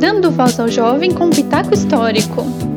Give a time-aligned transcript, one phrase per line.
[0.00, 2.67] Dando voz ao jovem com pitaco histórico.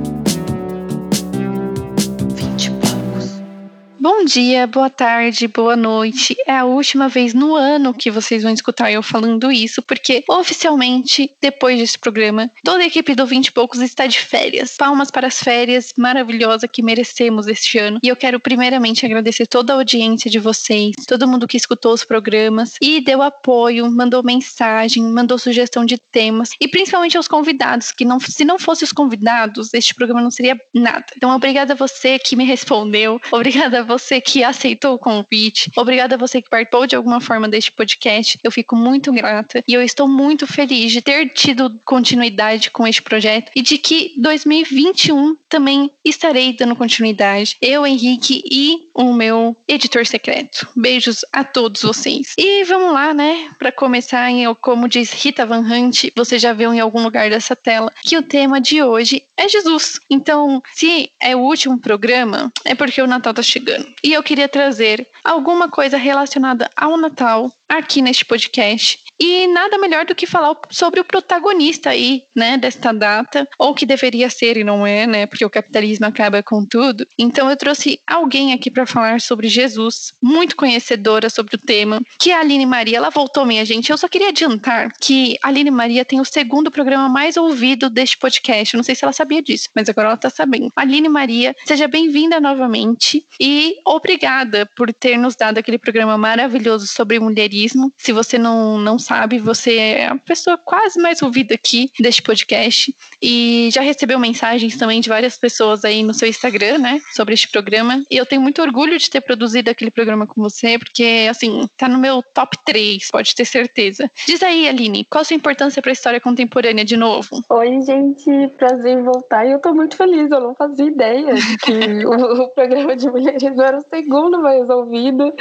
[4.01, 6.35] Bom dia, boa tarde, boa noite.
[6.47, 11.29] É a última vez no ano que vocês vão escutar eu falando isso, porque oficialmente,
[11.39, 14.75] depois desse programa, toda a equipe do 20 e poucos está de férias.
[14.75, 17.99] Palmas para as férias maravilhosas que merecemos este ano.
[18.01, 22.03] E eu quero primeiramente agradecer toda a audiência de vocês, todo mundo que escutou os
[22.03, 28.03] programas e deu apoio, mandou mensagem, mandou sugestão de temas e principalmente aos convidados, que
[28.03, 31.05] não, se não fossem os convidados, este programa não seria nada.
[31.15, 35.69] Então, obrigada a você que me respondeu, obrigada a você que aceitou o convite.
[35.75, 38.39] Obrigada a você que participou de alguma forma deste podcast.
[38.43, 43.01] Eu fico muito grata e eu estou muito feliz de ter tido continuidade com este
[43.01, 47.57] projeto e de que 2021 também estarei dando continuidade.
[47.61, 50.67] Eu, Henrique e o meu editor secreto.
[50.75, 52.33] Beijos a todos vocês.
[52.37, 53.49] E vamos lá, né?
[53.59, 54.29] Para começar,
[54.61, 58.23] como diz Rita Van Hunt, você já viu em algum lugar dessa tela que o
[58.23, 59.99] tema de hoje é Jesus.
[60.09, 63.80] Então, se é o último programa, é porque o Natal tá chegando.
[64.03, 68.99] E eu queria trazer alguma coisa relacionada ao Natal aqui neste podcast.
[69.23, 73.85] E nada melhor do que falar sobre o protagonista aí, né, desta data, ou que
[73.85, 77.05] deveria ser e não é, né, porque o capitalismo acaba com tudo.
[77.19, 82.31] Então eu trouxe alguém aqui para falar sobre Jesus, muito conhecedora sobre o tema, que
[82.31, 82.97] é a Aline Maria.
[82.97, 83.91] Ela voltou, minha gente.
[83.91, 88.17] Eu só queria adiantar que a Aline Maria tem o segundo programa mais ouvido deste
[88.17, 88.73] podcast.
[88.73, 90.71] Eu não sei se ela sabia disso, mas agora ela tá sabendo.
[90.75, 97.19] Aline Maria, seja bem-vinda novamente e obrigada por ter nos dado aquele programa maravilhoso sobre
[97.19, 99.10] mulherismo se você não, não sabe,
[99.41, 105.01] você é a pessoa quase mais ouvida aqui deste podcast e já recebeu mensagens também
[105.01, 108.03] de várias pessoas aí no seu Instagram, né, sobre este programa.
[108.09, 111.87] E eu tenho muito orgulho de ter produzido aquele programa com você, porque, assim, tá
[111.87, 114.09] no meu top 3, pode ter certeza.
[114.25, 117.43] Diz aí, Aline, qual a sua importância para a história contemporânea de novo?
[117.49, 119.45] Oi, gente, prazer em voltar.
[119.45, 121.71] E eu tô muito feliz, eu não fazia ideia de que
[122.05, 125.33] o, o, programa de mulheres era o segundo mais ouvido.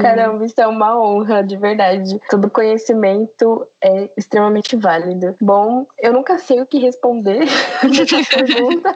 [0.00, 2.18] Caramba, isso é uma honra de verdade.
[2.30, 2.97] Todo conhecimento
[3.80, 5.36] é extremamente válido.
[5.40, 7.40] Bom, eu nunca sei o que responder
[7.84, 8.94] nessa pergunta,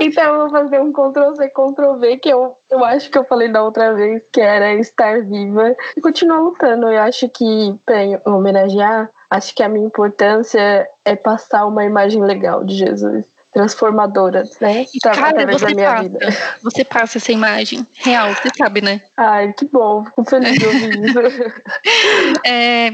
[0.00, 3.62] então eu vou fazer um Ctrl-C, Ctrl-V, que eu, eu acho que eu falei da
[3.62, 6.88] outra vez, que era estar viva e continuar lutando.
[6.88, 12.64] Eu acho que, para homenagear, acho que a minha importância é passar uma imagem legal
[12.64, 14.86] de Jesus transformadora, né?
[15.02, 16.18] Tá, Cara, você passa, vida.
[16.62, 19.00] você passa essa imagem real, você sabe, né?
[19.16, 21.18] Ai, que bom, fico feliz de ouvir isso.
[22.46, 22.92] é,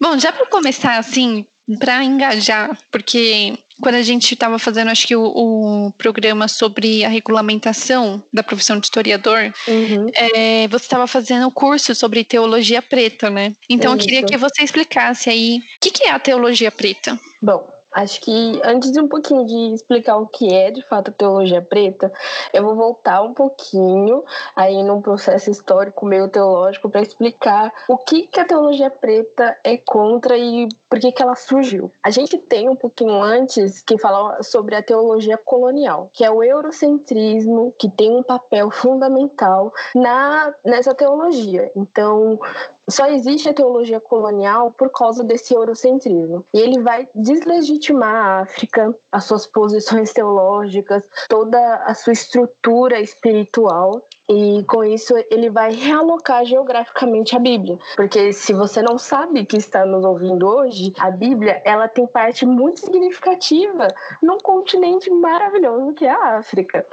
[0.00, 1.46] bom, já para começar assim,
[1.78, 7.08] para engajar, porque quando a gente estava fazendo, acho que o, o, programa sobre a
[7.08, 10.06] regulamentação da profissão de historiador, uhum.
[10.12, 13.54] é, você estava fazendo o curso sobre teologia preta, né?
[13.68, 14.02] Então Isso.
[14.02, 17.18] eu queria que você explicasse aí o que, que é a teologia preta.
[17.42, 21.62] Bom, Acho que antes de um pouquinho de explicar o que é de fato teologia
[21.62, 22.12] preta,
[22.52, 24.24] eu vou voltar um pouquinho
[24.56, 29.76] aí num processo histórico meio teológico para explicar o que, que a teologia preta é
[29.76, 31.92] contra e por que, que ela surgiu.
[32.02, 36.42] A gente tem um pouquinho antes que fala sobre a teologia colonial, que é o
[36.42, 41.70] eurocentrismo, que tem um papel fundamental na, nessa teologia.
[41.76, 42.40] Então,
[42.88, 46.44] só existe a teologia colonial por causa desse eurocentrismo.
[46.52, 54.04] E ele vai deslegitimar a África, as suas posições teológicas, toda a sua estrutura espiritual
[54.28, 59.56] e com isso ele vai realocar geograficamente a Bíblia, porque se você não sabe que
[59.56, 63.88] está nos ouvindo hoje, a Bíblia ela tem parte muito significativa
[64.22, 66.86] num continente maravilhoso que é a África.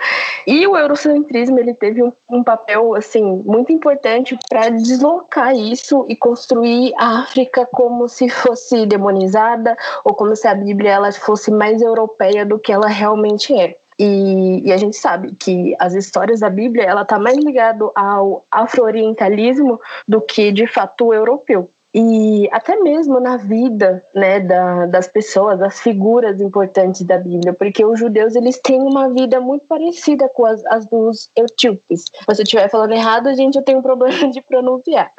[0.46, 6.16] E o eurocentrismo ele teve um, um papel assim muito importante para deslocar isso e
[6.16, 11.82] construir a África como se fosse demonizada ou como se a Bíblia ela fosse mais
[11.82, 13.81] europeia do que ela realmente é.
[14.04, 18.44] E, e, a gente sabe que as histórias da Bíblia ela está mais ligado ao
[18.50, 25.60] afro-orientalismo do que de fato europeu e até mesmo na vida né, da, das pessoas,
[25.60, 30.46] das figuras importantes da Bíblia, porque os judeus eles têm uma vida muito parecida com
[30.46, 32.04] as, as dos etíopes.
[32.04, 35.12] Se você estiver falando errado, gente, eu tenho um problema de pronunciar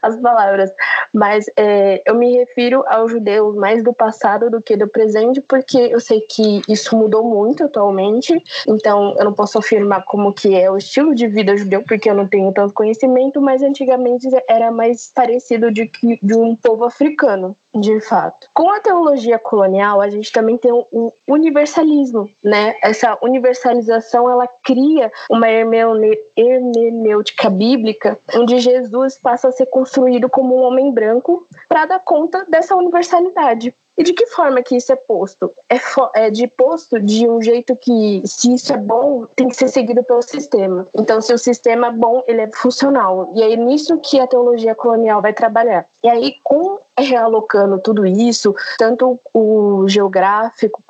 [0.00, 0.72] as palavras,
[1.12, 5.76] mas é, eu me refiro aos judeus mais do passado do que do presente, porque
[5.76, 10.70] eu sei que isso mudou muito atualmente, então eu não posso afirmar como que é
[10.70, 15.10] o estilo de vida judeu, porque eu não tenho tanto conhecimento, mas antigamente era mais
[15.12, 18.48] parecido de que de um povo africano, de fato.
[18.52, 22.76] Com a teologia colonial, a gente também tem um universalismo, né?
[22.82, 30.62] Essa universalização, ela cria uma hermenêutica bíblica, onde Jesus passa a ser construído como um
[30.62, 33.74] homem branco para dar conta dessa universalidade.
[34.02, 35.52] E de que forma que isso é posto?
[35.70, 35.78] É,
[36.24, 40.02] é de posto de um jeito que, se isso é bom, tem que ser seguido
[40.02, 40.88] pelo sistema.
[40.92, 43.30] Então, se o sistema é bom, ele é funcional.
[43.32, 45.86] E é nisso que a teologia colonial vai trabalhar.
[46.02, 50.82] E aí, com realocando tudo isso, tanto o geográfico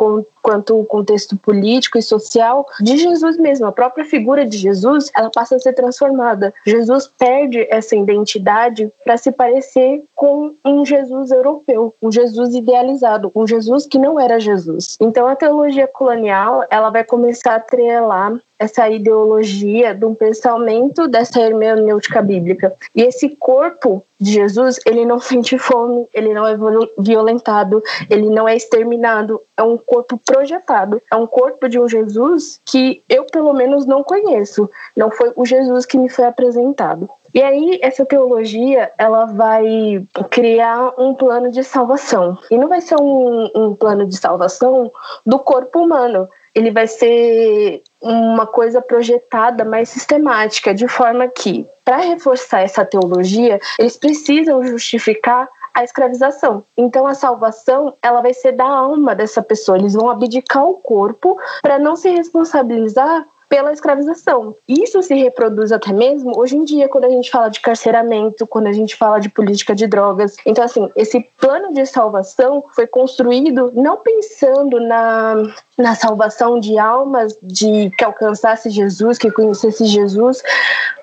[0.43, 3.67] quanto o contexto político e social de Jesus mesmo.
[3.67, 6.53] A própria figura de Jesus, ela passa a ser transformada.
[6.67, 13.47] Jesus perde essa identidade para se parecer com um Jesus europeu, um Jesus idealizado, um
[13.47, 14.97] Jesus que não era Jesus.
[15.01, 21.41] Então a teologia colonial, ela vai começar a atrelar essa ideologia de um pensamento dessa
[21.41, 22.73] hermenêutica bíblica.
[22.95, 26.57] E esse corpo de Jesus, ele não sente fome, ele não é
[26.97, 32.61] violentado, ele não é exterminado, é um corpo projetado, é um corpo de um Jesus
[32.65, 37.11] que eu pelo menos não conheço, não foi o Jesus que me foi apresentado.
[37.35, 43.01] E aí essa teologia ela vai criar um plano de salvação e não vai ser
[43.01, 44.93] um, um plano de salvação
[45.25, 51.99] do corpo humano, ele vai ser uma coisa projetada mais sistemática, de forma que, para
[51.99, 56.65] reforçar essa teologia, eles precisam justificar a escravização.
[56.77, 59.79] Então a salvação, ela vai ser da alma dessa pessoa.
[59.79, 64.57] Eles vão abdicar o corpo para não se responsabilizar pela escravização.
[64.67, 68.67] Isso se reproduz até mesmo hoje em dia, quando a gente fala de carceramento, quando
[68.67, 70.37] a gente fala de política de drogas.
[70.47, 75.35] Então, assim, esse plano de salvação foi construído não pensando na
[75.83, 80.43] na salvação de almas, de que alcançasse Jesus, que conhecesse Jesus,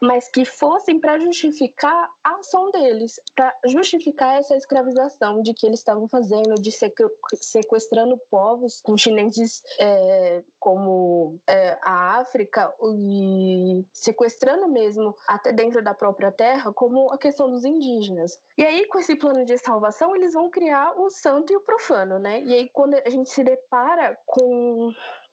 [0.02, 5.80] mas que fossem para justificar a ação deles, para justificar essa escravização de que eles
[5.80, 15.52] estavam fazendo, de sequestrando povos continentes é, como é, a África e sequestrando mesmo até
[15.52, 18.42] dentro da própria terra, como a questão dos indígenas.
[18.58, 22.20] E aí, com esse plano de salvação, eles vão criar o santo e o profano,
[22.20, 22.42] né?
[22.42, 24.69] E aí, quando a gente se depara com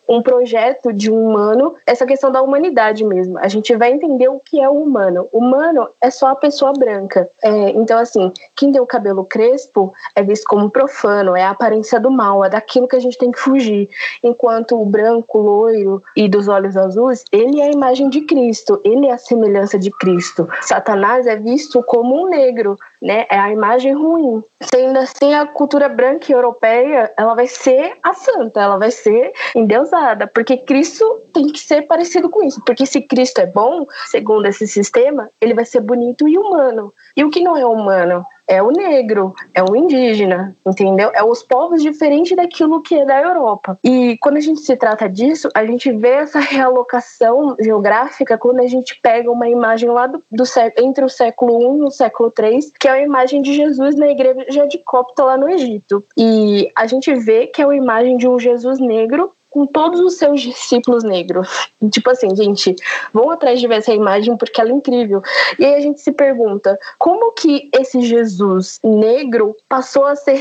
[0.09, 3.38] um projeto de um humano, essa questão da humanidade mesmo.
[3.38, 5.29] A gente vai entender o que é o humano.
[5.33, 7.29] Humano é só a pessoa branca.
[7.43, 11.99] É, então, assim, quem tem o cabelo crespo é visto como profano, é a aparência
[11.99, 13.88] do mal, é daquilo que a gente tem que fugir.
[14.23, 19.06] Enquanto o branco, loiro e dos olhos azuis, ele é a imagem de Cristo, ele
[19.06, 20.49] é a semelhança de Cristo.
[20.62, 23.25] Satanás é visto como um negro, né?
[23.31, 24.43] É a imagem ruim.
[24.61, 29.32] Sendo assim, a cultura branca e europeia, ela vai ser a santa, ela vai ser
[29.55, 32.61] endeusada, porque Cristo tem que ser parecido com isso.
[32.64, 36.93] Porque se Cristo é bom, segundo esse sistema, ele vai ser bonito e humano.
[37.17, 38.26] E o que não é humano?
[38.49, 41.11] É o negro, é o indígena, entendeu?
[41.13, 43.79] É os povos diferentes daquilo que é da Europa.
[43.83, 48.67] E quando a gente se trata disso, a gente vê essa realocação geográfica quando a
[48.67, 50.45] gente pega uma imagem lá do, do
[50.79, 54.09] entre o século I e o século III, que é a imagem de Jesus na
[54.09, 56.05] igreja de Copta lá no Egito.
[56.17, 60.19] E a gente vê que é uma imagem de um Jesus negro com todos os
[60.19, 61.70] seus discípulos negros.
[61.91, 62.76] tipo assim, gente,
[63.11, 65.23] vão atrás de ver essa imagem porque ela é incrível.
[65.58, 70.38] E aí a gente se pergunta, como que esse Jesus negro passou a ser,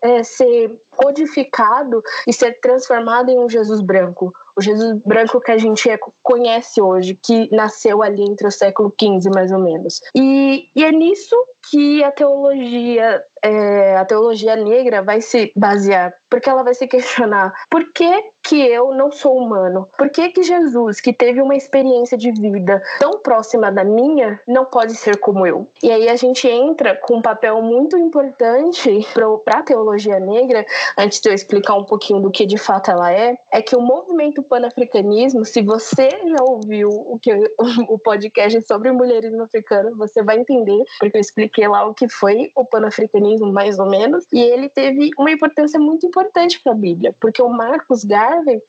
[0.00, 4.32] é, ser codificado e ser transformado em um Jesus branco?
[4.56, 5.88] o Jesus branco que a gente
[6.20, 10.02] conhece hoje, que nasceu ali entre o século XV, mais ou menos.
[10.12, 11.36] E, e é nisso
[11.70, 17.52] que a teologia, é, a teologia negra vai se basear, porque ela vai se questionar
[17.70, 19.88] por que, que eu não sou humano?
[19.98, 24.64] Por que, que Jesus, que teve uma experiência de vida tão próxima da minha, não
[24.64, 25.68] pode ser como eu?
[25.82, 29.06] E aí a gente entra com um papel muito importante
[29.44, 30.64] para a teologia negra,
[30.96, 33.82] antes de eu explicar um pouquinho do que de fato ela é, é que o
[33.82, 37.30] movimento panafricanismo, se você já ouviu o, que,
[37.86, 42.50] o podcast sobre mulherismo africano, você vai entender, porque eu expliquei lá o que foi
[42.54, 47.14] o panafricanismo, mais ou menos, e ele teve uma importância muito importante para a Bíblia,
[47.20, 48.04] porque o Marcos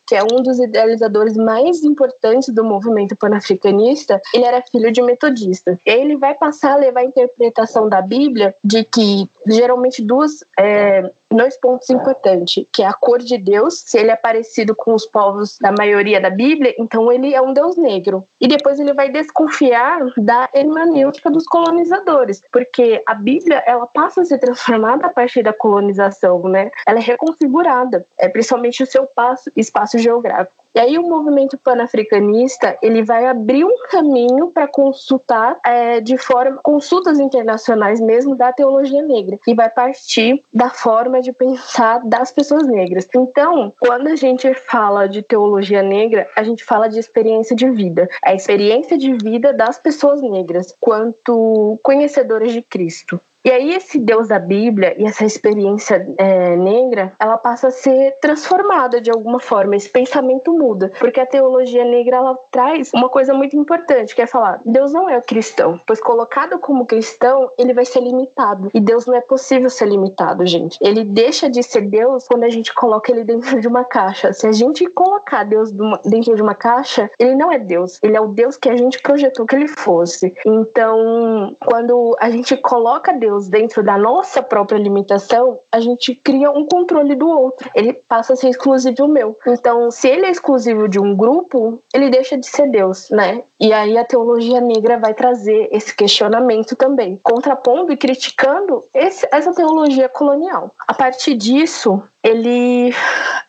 [0.05, 5.79] Que é um dos idealizadores mais importantes do movimento panafricanista, ele era filho de metodista.
[5.85, 10.43] E aí ele vai passar a levar a interpretação da Bíblia de que geralmente duas
[10.57, 14.93] é, dois pontos importantes, que é a cor de Deus, se ele é parecido com
[14.93, 18.25] os povos da maioria da Bíblia, então ele é um Deus negro.
[18.39, 24.25] E depois ele vai desconfiar da hermenêutica dos colonizadores, porque a Bíblia ela passa a
[24.25, 26.71] ser transformada a partir da colonização, né?
[26.85, 30.58] Ela é reconfigurada, é principalmente o seu passo, espaço geográfico.
[30.73, 36.59] E aí o movimento panafricanista ele vai abrir um caminho para consultar é, de forma
[36.63, 42.67] consultas internacionais mesmo da teologia negra e vai partir da forma de pensar das pessoas
[42.67, 43.07] negras.
[43.15, 48.09] Então, quando a gente fala de teologia negra, a gente fala de experiência de vida,
[48.23, 53.19] a experiência de vida das pessoas negras quanto conhecedoras de Cristo.
[53.43, 58.17] E aí esse Deus da Bíblia e essa experiência é, negra, ela passa a ser
[58.21, 59.75] transformada de alguma forma.
[59.75, 64.27] Esse pensamento muda, porque a teologia negra ela traz uma coisa muito importante, que é
[64.27, 68.69] falar: Deus não é o cristão, pois colocado como cristão, ele vai ser limitado.
[68.73, 70.77] E Deus não é possível ser limitado, gente.
[70.81, 74.33] Ele deixa de ser Deus quando a gente coloca ele dentro de uma caixa.
[74.33, 75.71] Se a gente colocar Deus
[76.03, 77.99] dentro de uma caixa, ele não é Deus.
[78.03, 80.35] Ele é o Deus que a gente projetou que ele fosse.
[80.45, 86.65] Então, quando a gente coloca Deus dentro da nossa própria limitação, a gente cria um
[86.65, 87.69] controle do outro.
[87.75, 89.37] Ele passa a ser exclusivo meu.
[89.47, 93.43] Então, se ele é exclusivo de um grupo, ele deixa de ser Deus, né?
[93.59, 99.53] E aí a teologia negra vai trazer esse questionamento também, contrapondo e criticando esse, essa
[99.53, 100.73] teologia colonial.
[100.87, 102.93] A partir disso, ele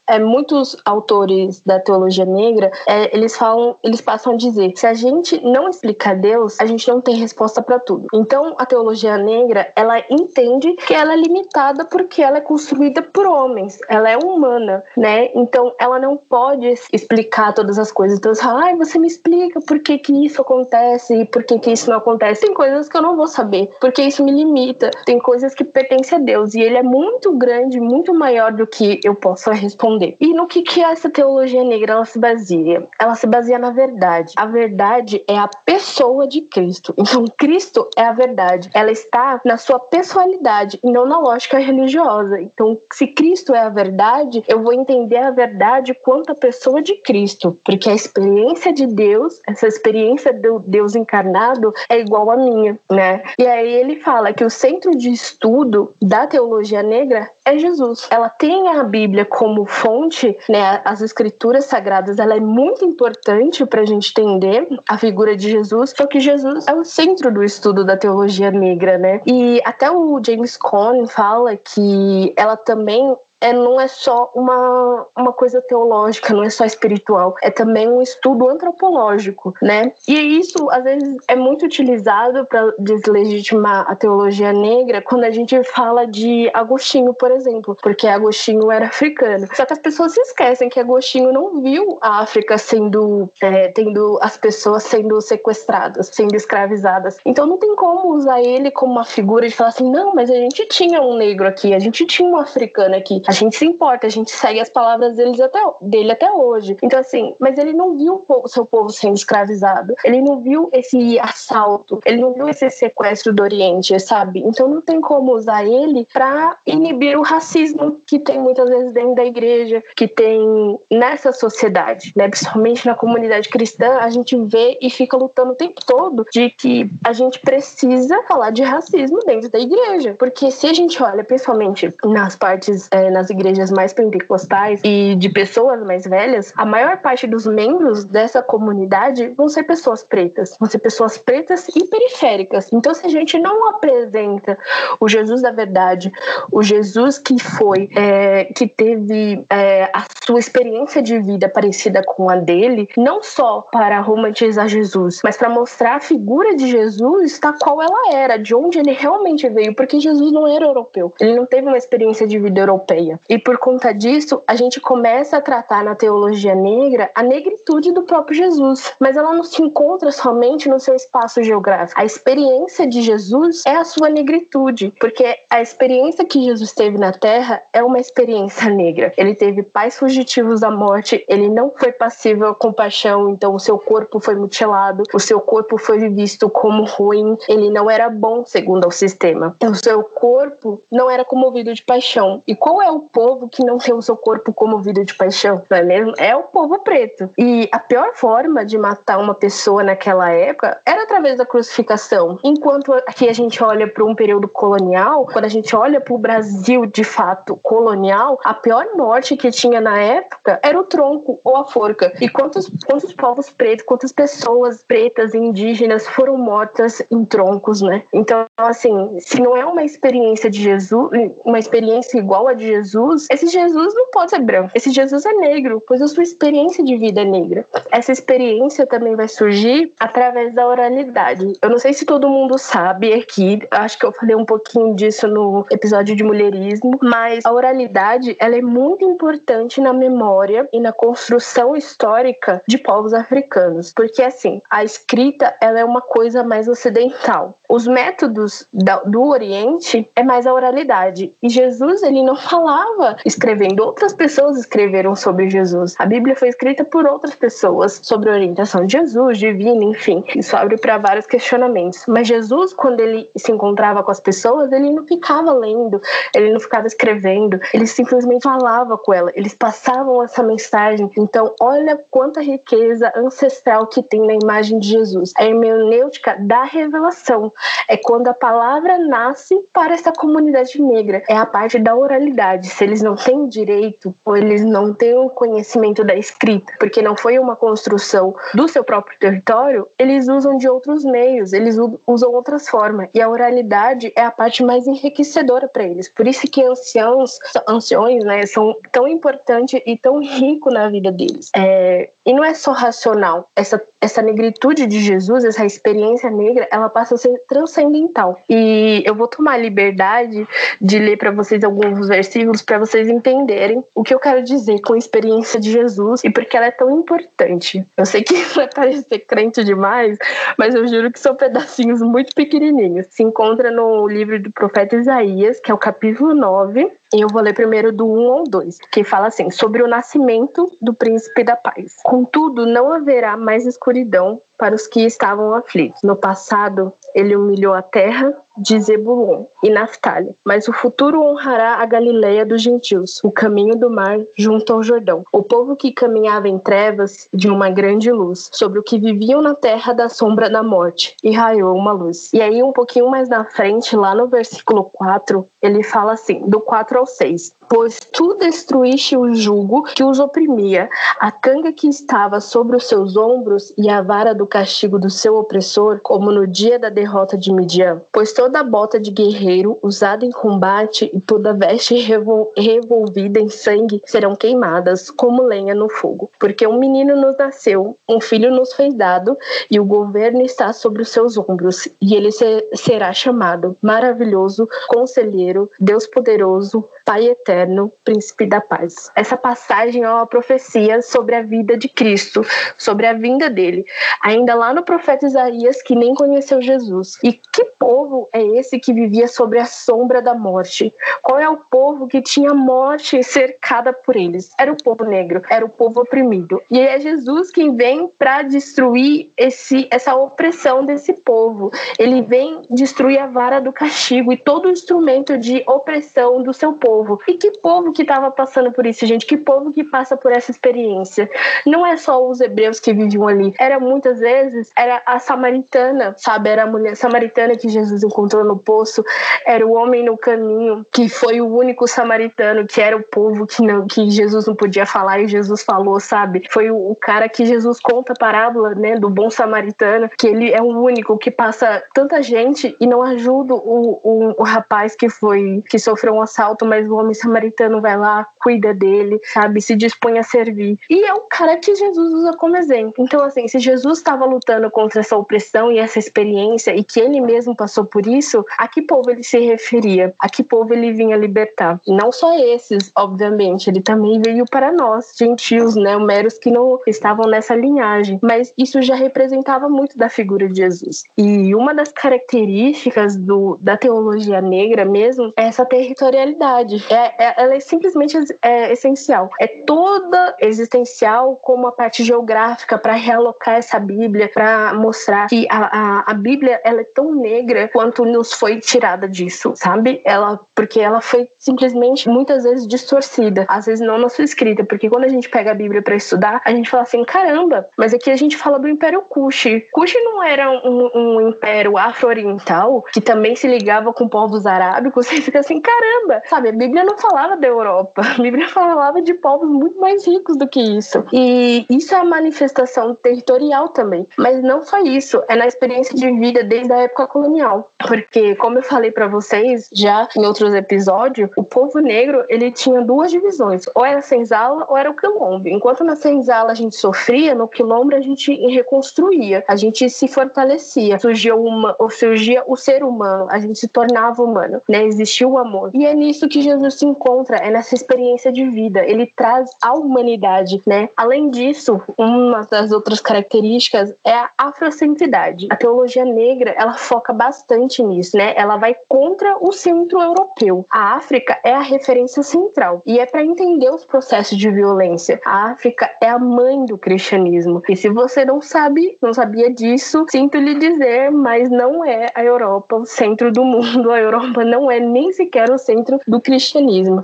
[0.06, 4.94] é, muitos autores da teologia negra é, eles falam eles passam a dizer se a
[4.94, 8.06] gente não explica Deus a gente não tem resposta para tudo.
[8.12, 13.26] Então a teologia negra ela entende que ela é limitada porque ela é construída por
[13.26, 13.78] homens.
[13.88, 15.30] Ela é humana né?
[15.34, 18.18] Então ela não pode explicar todas as coisas.
[18.18, 21.58] Então você fala, ai você me explica por que que isso acontece e por que
[21.58, 22.42] que isso não acontece.
[22.42, 24.90] Tem coisas que eu não vou saber porque isso me limita.
[25.04, 29.00] Tem coisas que pertencem a Deus e ele é muito grande muito maior do que
[29.02, 30.16] eu possa responder.
[30.20, 32.86] E no que, que essa teologia negra ela se baseia?
[33.00, 34.34] Ela se baseia na verdade.
[34.36, 36.92] A verdade é a pessoa de Cristo.
[36.98, 38.70] Então, Cristo é a verdade.
[38.74, 42.40] Ela está na sua pessoalidade e não na lógica religiosa.
[42.40, 46.94] Então, se Cristo é a verdade, eu vou entender a verdade quanto a pessoa de
[46.96, 52.78] Cristo, porque a experiência de Deus, essa experiência do Deus encarnado é igual à minha,
[52.90, 53.22] né?
[53.38, 58.06] E aí ele fala que o centro de estudo da teologia negra é Jesus.
[58.10, 60.80] Ela tem a Bíblia como fonte, né?
[60.84, 65.94] As escrituras sagradas, ela é muito importante para a gente entender a figura de Jesus,
[65.96, 69.20] só que Jesus é o centro do estudo da teologia negra, né?
[69.26, 75.32] E até o James Cone fala que ela também é, não é só uma, uma
[75.32, 79.92] coisa teológica, não é só espiritual, é também um estudo antropológico, né?
[80.06, 85.62] E isso, às vezes, é muito utilizado para deslegitimar a teologia negra quando a gente
[85.64, 89.48] fala de Agostinho, por exemplo, porque Agostinho era africano.
[89.54, 94.18] Só que as pessoas se esquecem que Agostinho não viu a África sendo, é, tendo
[94.20, 97.16] as pessoas sendo sequestradas, sendo escravizadas.
[97.24, 100.34] Então não tem como usar ele como uma figura de falar assim, não, mas a
[100.34, 103.22] gente tinha um negro aqui, a gente tinha um africano aqui.
[103.30, 106.76] A gente se importa, a gente segue as palavras deles até, dele até hoje.
[106.82, 111.16] Então, assim, mas ele não viu o seu povo sendo escravizado, ele não viu esse
[111.20, 114.40] assalto, ele não viu esse sequestro do Oriente, sabe?
[114.44, 119.14] Então não tem como usar ele para inibir o racismo que tem muitas vezes dentro
[119.14, 122.28] da igreja, que tem nessa sociedade, né?
[122.28, 126.90] Principalmente na comunidade cristã, a gente vê e fica lutando o tempo todo de que
[127.04, 130.16] a gente precisa falar de racismo dentro da igreja.
[130.18, 135.82] Porque se a gente olha, principalmente nas partes, é, igrejas mais pentecostais e de pessoas
[135.82, 140.78] mais velhas, a maior parte dos membros dessa comunidade vão ser pessoas pretas, vão ser
[140.78, 142.72] pessoas pretas e periféricas.
[142.72, 144.58] Então, se a gente não apresenta
[144.98, 146.12] o Jesus da verdade,
[146.50, 152.30] o Jesus que foi, é, que teve é, a sua experiência de vida parecida com
[152.30, 157.54] a dele, não só para romantizar Jesus, mas para mostrar a figura de Jesus tal
[157.58, 161.46] qual ela era, de onde ele realmente veio, porque Jesus não era europeu, ele não
[161.46, 163.09] teve uma experiência de vida europeia.
[163.28, 168.02] E por conta disso, a gente começa a tratar na teologia negra a negritude do
[168.02, 172.00] próprio Jesus, mas ela não se encontra somente no seu espaço geográfico.
[172.00, 177.12] A experiência de Jesus é a sua negritude, porque a experiência que Jesus teve na
[177.12, 179.12] terra é uma experiência negra.
[179.16, 183.78] Ele teve pais fugitivos da morte, ele não foi passível à compaixão, então o seu
[183.78, 188.86] corpo foi mutilado, o seu corpo foi visto como ruim, ele não era bom segundo
[188.86, 189.56] o sistema.
[189.62, 192.42] O seu corpo não era comovido de paixão.
[192.46, 195.78] E qual é o povo que não tem o seu corpo comovido de paixão, não
[195.78, 196.14] é mesmo?
[196.18, 197.30] É o povo preto.
[197.38, 202.38] E a pior forma de matar uma pessoa naquela época era através da crucificação.
[202.44, 206.18] Enquanto aqui a gente olha para um período colonial, quando a gente olha para o
[206.18, 211.56] Brasil de fato colonial, a pior morte que tinha na época era o tronco ou
[211.56, 212.12] a forca.
[212.20, 218.04] E quantos, quantos povos pretos, quantas pessoas pretas indígenas foram mortas em troncos, né?
[218.12, 221.10] Então, assim, se não é uma experiência de Jesus,
[221.44, 224.72] uma experiência igual a de Jesus, Jesus, esse Jesus não pode ser branco.
[224.74, 227.66] Esse Jesus é negro, pois a sua experiência de vida é negra.
[227.90, 231.52] Essa experiência também vai surgir através da oralidade.
[231.60, 235.28] Eu não sei se todo mundo sabe aqui, acho que eu falei um pouquinho disso
[235.28, 240.92] no episódio de mulherismo, mas a oralidade ela é muito importante na memória e na
[240.92, 247.59] construção histórica de povos africanos, porque assim, a escrita ela é uma coisa mais ocidental
[247.70, 248.66] os métodos
[249.06, 251.32] do Oriente é mais a oralidade.
[251.40, 253.84] E Jesus, ele não falava escrevendo.
[253.84, 255.94] Outras pessoas escreveram sobre Jesus.
[255.98, 260.24] A Bíblia foi escrita por outras pessoas sobre a orientação de Jesus, divina, enfim.
[260.34, 262.04] Isso abre para vários questionamentos.
[262.08, 266.02] Mas Jesus, quando ele se encontrava com as pessoas, ele não ficava lendo,
[266.34, 271.10] ele não ficava escrevendo, ele simplesmente falava com ela, eles passavam essa mensagem.
[271.16, 275.32] Então, olha quanta riqueza ancestral que tem na imagem de Jesus.
[275.36, 277.52] A hermenêutica da revelação
[277.88, 281.22] é quando a palavra nasce para essa comunidade negra.
[281.28, 282.68] É a parte da oralidade.
[282.68, 287.16] Se eles não têm direito ou eles não têm o conhecimento da escrita, porque não
[287.16, 291.76] foi uma construção do seu próprio território, eles usam de outros meios, eles
[292.06, 293.08] usam outras formas.
[293.14, 296.08] E a oralidade é a parte mais enriquecedora para eles.
[296.08, 297.38] Por isso que anciãos,
[297.68, 301.50] anciões, né, são tão importantes e tão ricos na vida deles.
[301.56, 303.50] É, e não é só racional.
[303.56, 308.40] Essa, essa negritude de Jesus, essa experiência negra, ela passa a ser transcendental.
[308.48, 310.46] E eu vou tomar a liberdade
[310.80, 314.92] de ler para vocês alguns versículos para vocês entenderem o que eu quero dizer com
[314.92, 317.86] a experiência de Jesus e porque ela é tão importante.
[317.96, 320.18] Eu sei que vai parecer crente demais,
[320.58, 323.06] mas eu juro que são pedacinhos muito pequenininhos.
[323.10, 327.54] Se encontra no livro do profeta Isaías, que é o capítulo 9, eu vou ler
[327.54, 331.96] primeiro do 1 ao 2, que fala assim: sobre o nascimento do príncipe da paz.
[332.04, 336.02] Contudo, não haverá mais escuridão para os que estavam aflitos.
[336.04, 341.86] No passado, ele humilhou a terra de Zebulon e Naftali, mas o futuro honrará a
[341.86, 345.24] Galileia dos gentios, o caminho do mar junto ao Jordão.
[345.32, 349.54] O povo que caminhava em trevas de uma grande luz, sobre o que viviam na
[349.54, 352.30] terra da sombra da morte, e raiou uma luz.
[352.34, 356.60] E aí um pouquinho mais na frente, lá no versículo 4, ele fala assim, do
[356.60, 362.40] 4 ao 6: Pois tu destruíste o jugo que os oprimia, a canga que estava
[362.40, 366.80] sobre os seus ombros e a vara do castigo do seu opressor, como no dia
[366.80, 368.02] da derrota de Midian.
[368.10, 374.02] Pois toda bota de guerreiro usada em combate e toda veste revol revolvida em sangue
[374.04, 376.28] serão queimadas como lenha no fogo.
[376.40, 379.38] Porque um menino nos nasceu, um filho nos foi dado,
[379.70, 385.70] e o governo está sobre os seus ombros, e ele ser, será chamado maravilhoso, conselheiro
[385.78, 389.10] Deus poderoso, Pai eterno, príncipe da paz.
[389.16, 392.46] Essa passagem é uma profecia sobre a vida de Cristo,
[392.78, 393.84] sobre a vinda dele.
[394.22, 397.18] Ainda lá no profeta Isaías, que nem conheceu Jesus.
[397.24, 400.94] E que povo é esse que vivia sobre a sombra da morte?
[401.20, 404.54] Qual é o povo que tinha morte cercada por eles?
[404.56, 406.62] Era o povo negro, era o povo oprimido.
[406.70, 411.72] E é Jesus quem vem para destruir esse, essa opressão desse povo.
[411.98, 416.74] Ele vem destruir a vara do castigo e todo o instrumento de opressão do seu
[416.74, 416.99] povo.
[417.28, 419.26] E que povo que estava passando por isso, gente?
[419.26, 421.30] Que povo que passa por essa experiência?
[421.66, 423.54] Não é só os hebreus que viviam ali.
[423.58, 426.48] Era muitas vezes era a samaritana, sabe?
[426.48, 429.04] Era a mulher samaritana que Jesus encontrou no poço.
[429.44, 433.62] Era o homem no caminho que foi o único samaritano que era o povo que
[433.62, 436.46] não que Jesus não podia falar e Jesus falou, sabe?
[436.50, 440.50] Foi o, o cara que Jesus conta a parábola, né, do bom samaritano, que ele
[440.50, 445.08] é o único que passa tanta gente e não ajuda o, o, o rapaz que
[445.08, 449.74] foi que sofreu um assalto, mas o homem samaritano vai lá, cuida dele, sabe, se
[449.76, 450.78] dispõe a servir.
[450.88, 452.94] E é o cara que Jesus usa como exemplo.
[452.98, 457.20] Então, assim, se Jesus estava lutando contra essa opressão e essa experiência e que ele
[457.20, 460.14] mesmo passou por isso, a que povo ele se referia?
[460.18, 461.80] A que povo ele vinha libertar?
[461.86, 467.26] Não só esses, obviamente, ele também veio para nós, gentios, né, meros que não estavam
[467.26, 471.04] nessa linhagem, mas isso já representava muito da figura de Jesus.
[471.16, 476.69] E uma das características do, da teologia negra mesmo é essa territorialidade.
[476.90, 479.30] É, é, ela é simplesmente é, essencial.
[479.38, 485.58] É toda existencial como a parte geográfica para realocar essa Bíblia, para mostrar que a,
[485.58, 490.00] a, a, Bíblia ela é tão negra quanto nos foi tirada disso, sabe?
[490.04, 494.90] Ela porque ela foi simplesmente muitas vezes distorcida, às vezes não na sua escrita, porque
[494.90, 498.10] quando a gente pega a Bíblia para estudar, a gente fala assim, caramba, mas aqui
[498.10, 499.44] a gente fala do Império Kush.
[499.72, 505.20] Kush não era um, um império afro-oriental que também se ligava com povos arábicos você
[505.20, 506.48] fica assim, caramba, sabe?
[506.60, 510.60] Bíblia não falava da Europa, a Bíblia falava de povos muito mais ricos do que
[510.60, 511.04] isso.
[511.12, 514.06] E isso é a manifestação territorial também.
[514.18, 517.72] Mas não só isso, é na experiência de vida desde a época colonial.
[517.86, 522.82] Porque, como eu falei para vocês já em outros episódios, o povo negro ele tinha
[522.82, 525.48] duas divisões: ou era senzala ou era o quilombo.
[525.48, 531.00] Enquanto na senzala a gente sofria, no quilombo a gente reconstruía, a gente se fortalecia,
[531.00, 534.84] surgia uma, surgia o ser humano, a gente se tornava humano, né?
[534.84, 535.70] Existiu o amor.
[535.72, 538.84] E é nisso que Jesus se, encontra é nessa experiência de vida.
[538.84, 540.88] Ele traz a humanidade, né?
[540.96, 545.46] Além disso, uma das outras características é a afrocentridade.
[545.50, 548.34] A teologia negra, ela foca bastante nisso, né?
[548.36, 550.66] Ela vai contra o centro europeu.
[550.70, 555.20] A África é a referência central e é para entender os processos de violência.
[555.24, 557.62] A África é a mãe do cristianismo.
[557.68, 562.24] E se você não sabe, não sabia disso, sinto lhe dizer, mas não é a
[562.24, 563.90] Europa o centro do mundo.
[564.00, 566.39] A Europa não é nem sequer o centro do cristianismo.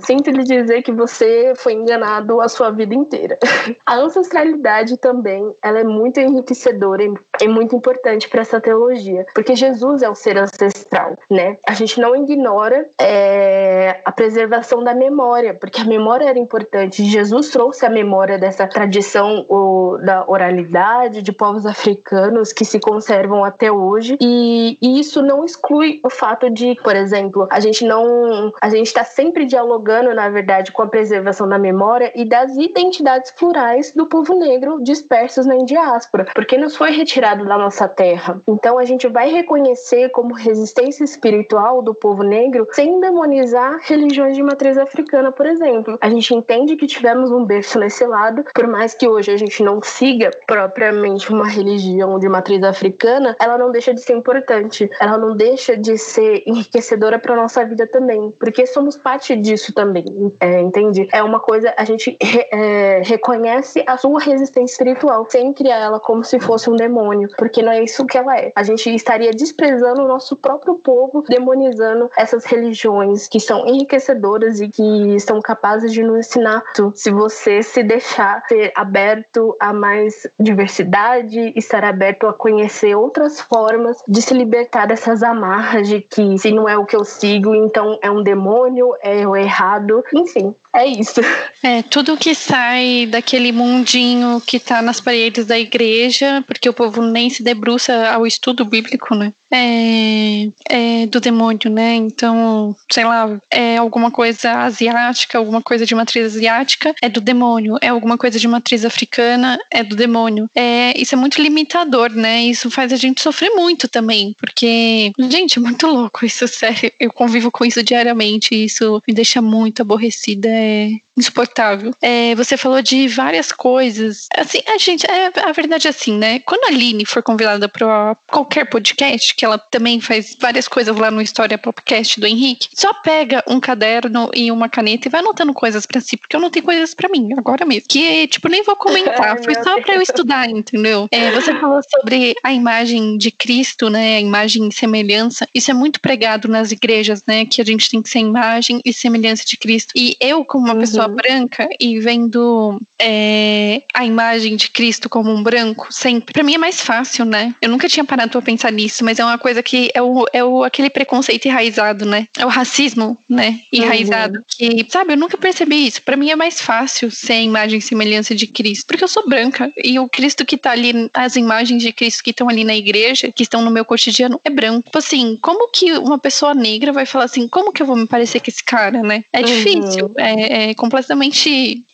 [0.01, 3.37] Sinto lhe dizer que você foi enganado a sua vida inteira.
[3.85, 7.03] A ancestralidade também, ela é muito enriquecedora
[7.41, 11.57] e muito importante para essa teologia, porque Jesus é o ser ancestral, né?
[11.67, 17.03] A gente não ignora é, a preservação da memória, porque a memória era importante.
[17.03, 23.43] Jesus trouxe a memória dessa tradição o, da oralidade de povos africanos que se conservam
[23.43, 28.53] até hoje, e, e isso não exclui o fato de, por exemplo, a gente não,
[28.61, 33.31] a gente está sempre dialogando, na verdade, com a preservação da memória e das identidades
[33.31, 38.39] plurais do povo negro dispersos na diáspora, porque nos foi retirado da nossa terra.
[38.47, 44.43] Então a gente vai reconhecer como resistência espiritual do povo negro sem demonizar religiões de
[44.43, 45.97] matriz africana, por exemplo.
[46.01, 49.63] A gente entende que tivemos um berço nesse lado, por mais que hoje a gente
[49.63, 55.17] não siga propriamente uma religião de matriz africana, ela não deixa de ser importante, ela
[55.17, 58.97] não deixa de ser enriquecedora para nossa vida também, porque somos
[59.35, 60.05] disso também,
[60.39, 61.07] é, entende?
[61.11, 62.17] É uma coisa, a gente
[62.51, 67.61] é, reconhece a sua resistência espiritual sem criar ela como se fosse um demônio, porque
[67.61, 68.51] não é isso que ela é.
[68.55, 74.69] A gente estaria desprezando o nosso próprio povo, demonizando essas religiões que são enriquecedoras e
[74.69, 81.53] que são capazes de nos ensinar se você se deixar ser aberto a mais diversidade,
[81.55, 86.67] estar aberto a conhecer outras formas de se libertar dessas amarras de que se não
[86.67, 90.55] é o que eu sigo, então é um demônio, é o errado, enfim.
[90.73, 91.21] É isso.
[91.63, 97.01] É, tudo que sai daquele mundinho que tá nas paredes da igreja, porque o povo
[97.01, 99.33] nem se debruça ao estudo bíblico, né?
[99.51, 101.95] É, é do demônio, né?
[101.95, 107.77] Então, sei lá, é alguma coisa asiática, alguma coisa de matriz asiática, é do demônio.
[107.81, 110.49] É alguma coisa de matriz africana, é do demônio.
[110.53, 112.43] É, isso é muito limitador, né?
[112.43, 116.91] Isso faz a gente sofrer muito também, porque, gente, é muito louco isso, sério.
[116.99, 120.49] Eu convivo com isso diariamente e isso me deixa muito aborrecida.
[120.57, 121.93] É, insuportável.
[122.01, 124.27] É, você falou de várias coisas.
[124.35, 126.39] Assim, a gente, é, a verdade é assim, né?
[126.39, 131.09] Quando a Aline for convidada para qualquer podcast, que ela também faz várias coisas lá
[131.09, 135.53] no História Podcast do Henrique, só pega um caderno e uma caneta e vai anotando
[135.53, 137.87] coisas para si, porque eu não tenho coisas para mim, agora mesmo.
[137.89, 141.07] Que, tipo, nem vou comentar, foi só para eu estudar, entendeu?
[141.11, 144.17] É, você falou sobre a imagem de Cristo, né?
[144.17, 145.47] A imagem e semelhança.
[145.53, 147.45] Isso é muito pregado nas igrejas, né?
[147.45, 149.91] Que a gente tem que ser imagem e semelhança de Cristo.
[149.95, 150.79] E eu, como uma uhum.
[150.81, 156.55] pessoa branca e vendo é, a imagem de Cristo como um branco sempre, para mim
[156.55, 157.53] é mais fácil, né?
[157.61, 160.43] Eu nunca tinha parado pra pensar nisso, mas é uma coisa que é, o, é
[160.43, 162.27] o, aquele preconceito enraizado, né?
[162.37, 163.59] É o racismo, né?
[163.71, 164.39] Enraizado.
[164.39, 164.43] Uhum.
[164.47, 166.01] Que, sabe, eu nunca percebi isso.
[166.01, 169.27] Para mim é mais fácil ser a imagem e semelhança de Cristo, porque eu sou
[169.27, 172.75] branca e o Cristo que tá ali, as imagens de Cristo que estão ali na
[172.75, 174.83] igreja, que estão no meu cotidiano, é branco.
[174.85, 178.07] Tipo assim, como que uma pessoa negra vai falar assim, como que eu vou me
[178.07, 179.23] parecer com esse cara, né?
[179.31, 179.45] É uhum.
[179.45, 180.96] difícil, é, é completamente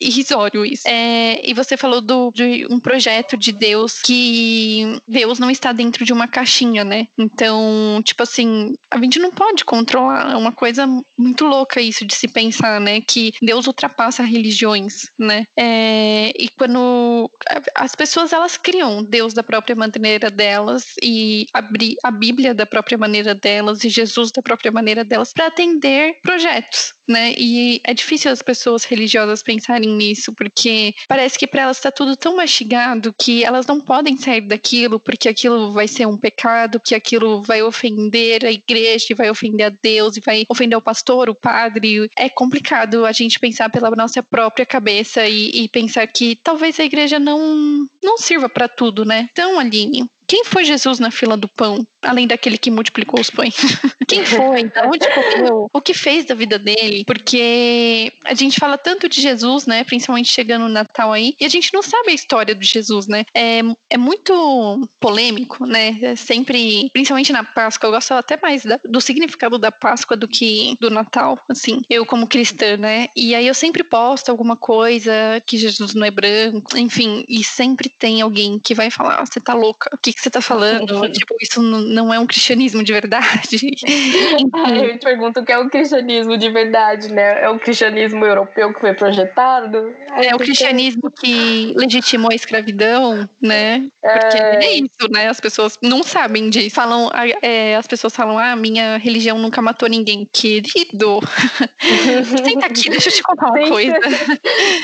[0.00, 0.86] irrisório isso.
[0.86, 6.04] É, e você falou do, de um projeto de Deus que Deus não está dentro
[6.04, 7.08] de uma caixinha, né?
[7.18, 10.32] Então, tipo assim, a gente não pode controlar.
[10.32, 10.86] É uma coisa
[11.16, 13.00] muito louca isso de se pensar, né?
[13.00, 15.46] Que Deus ultrapassa religiões, né?
[15.56, 17.30] É, e quando
[17.74, 22.98] as pessoas elas criam Deus da própria maneira delas e abrir a Bíblia da própria
[22.98, 27.34] maneira delas e Jesus da própria maneira delas para atender projetos né?
[27.36, 32.16] E é difícil as pessoas religiosas pensarem nisso, porque parece que para elas está tudo
[32.16, 36.94] tão mastigado que elas não podem sair daquilo, porque aquilo vai ser um pecado, que
[36.94, 41.34] aquilo vai ofender a igreja, vai ofender a Deus, e vai ofender o pastor, o
[41.34, 42.10] padre.
[42.16, 46.84] É complicado a gente pensar pela nossa própria cabeça e, e pensar que talvez a
[46.84, 49.28] igreja não, não sirva para tudo, né?
[49.32, 51.86] Então, Aline, quem foi Jesus na fila do pão?
[52.04, 53.54] além daquele que multiplicou os pães.
[54.06, 54.70] Quem foi?
[54.86, 55.68] Onde comeu?
[55.72, 57.04] O que fez da vida dele?
[57.04, 59.82] Porque a gente fala tanto de Jesus, né?
[59.84, 63.24] Principalmente chegando no Natal aí, e a gente não sabe a história de Jesus, né?
[63.34, 63.60] É,
[63.90, 65.98] é muito polêmico, né?
[66.02, 70.28] É sempre, principalmente na Páscoa, eu gosto até mais da, do significado da Páscoa do
[70.28, 73.08] que do Natal, assim, eu como cristã, né?
[73.16, 75.12] E aí eu sempre posto alguma coisa
[75.46, 79.54] que Jesus não é branco, enfim, e sempre tem alguém que vai falar: você tá
[79.54, 79.90] louca?
[79.92, 81.08] O que, que, que você tá falando?
[81.10, 83.74] tipo, isso não é um cristianismo de verdade.
[84.52, 87.42] Aí eu te pergunto o que é o cristianismo de verdade, né?
[87.42, 89.94] É o cristianismo europeu que foi projetado?
[90.16, 93.86] É o cristianismo que legitimou a escravidão, né?
[94.00, 95.28] Porque é, é isso, né?
[95.28, 96.74] As pessoas não sabem disso.
[96.74, 97.10] Falam,
[97.42, 100.28] é, as pessoas falam, ah, minha religião nunca matou ninguém.
[100.32, 101.20] Querido,
[102.44, 103.94] senta aqui, deixa eu te contar uma coisa.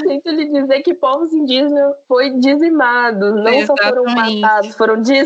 [0.07, 3.67] Sinto lhe dizer que povos indígenas foi dizimados, não Exatamente.
[3.67, 5.20] só foram matados, foram dizimados.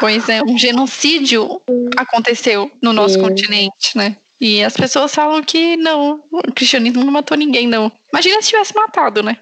[0.00, 1.60] Pois é, um genocídio
[1.96, 3.20] aconteceu no nosso Sim.
[3.22, 4.16] continente, né?
[4.40, 7.92] E as pessoas falam que não, o cristianismo não matou ninguém, não.
[8.12, 9.38] Imagina se tivesse matado, né?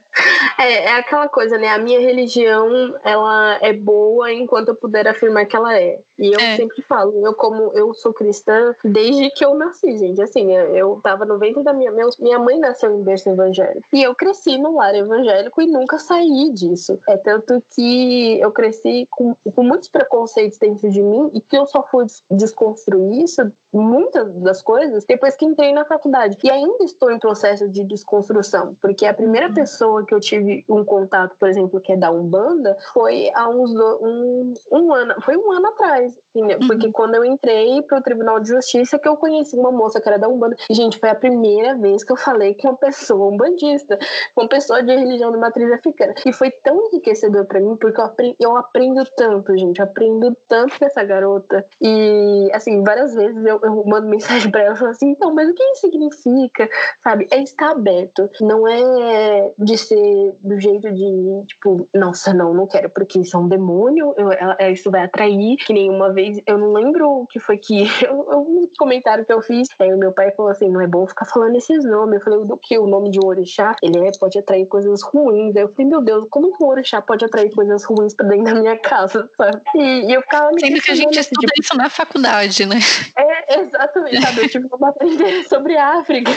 [0.59, 1.69] É, é aquela coisa, né?
[1.69, 6.01] A minha religião, ela é boa enquanto eu puder afirmar que ela é.
[6.19, 6.57] E eu é.
[6.57, 10.21] sempre falo, eu como eu sou cristã desde que eu nasci, gente.
[10.21, 13.87] Assim, eu tava no ventre da minha minha mãe nasceu em berço evangélico.
[13.93, 17.01] E eu cresci no lar evangélico e nunca saí disso.
[17.09, 21.67] É tanto que eu cresci com, com muitos preconceitos dentro de mim e que eu
[21.67, 26.37] só fui desconstruir isso muitas das coisas depois que entrei na faculdade.
[26.43, 29.55] E ainda estou em processo de desconstrução, porque a primeira uhum.
[29.55, 33.73] pessoa que eu tive um contato, por exemplo, que é da Umbanda, foi há uns
[33.73, 36.19] do, um, um ano, foi um ano atrás.
[36.35, 36.67] Uhum.
[36.67, 40.19] Porque quando eu entrei pro Tribunal de Justiça, que eu conheci uma moça que era
[40.19, 40.57] da Umbanda.
[40.69, 43.99] E, gente, foi a primeira vez que eu falei com uma pessoa umbandista,
[44.35, 46.15] com uma pessoa de religião de matriz africana.
[46.25, 49.81] E foi tão enriquecedor para mim, porque eu aprendo, eu aprendo tanto, gente.
[49.81, 51.67] Eu aprendo tanto com essa garota.
[51.81, 55.55] E, assim, várias vezes eu, eu mando mensagem pra ela falando assim: então, mas o
[55.55, 56.69] que isso significa?
[57.01, 57.27] Sabe?
[57.31, 58.31] É estar aberto.
[58.51, 63.39] Não é de ser do jeito de, tipo, nossa, não, não quero, porque isso é
[63.39, 67.59] um demônio, eu, isso vai atrair, que nenhuma vez eu não lembro o que foi
[67.59, 67.85] que.
[68.11, 69.69] um comentário que eu fiz.
[69.79, 72.17] Aí o meu pai falou assim: não é bom ficar falando esses nomes.
[72.17, 72.77] Eu falei, do que?
[72.77, 75.57] O nome de um orixá, ele é, pode atrair coisas ruins.
[75.57, 78.61] Aí eu falei, meu Deus, como um orixá pode atrair coisas ruins pra dentro da
[78.61, 79.63] minha casa, sabe?
[79.77, 82.81] E, e eu ficava me Sendo que a gente estuda tipo, isso na faculdade, né?
[83.15, 84.43] É, exatamente, sabe?
[84.43, 86.33] Eu tive uma matéria sobre a África.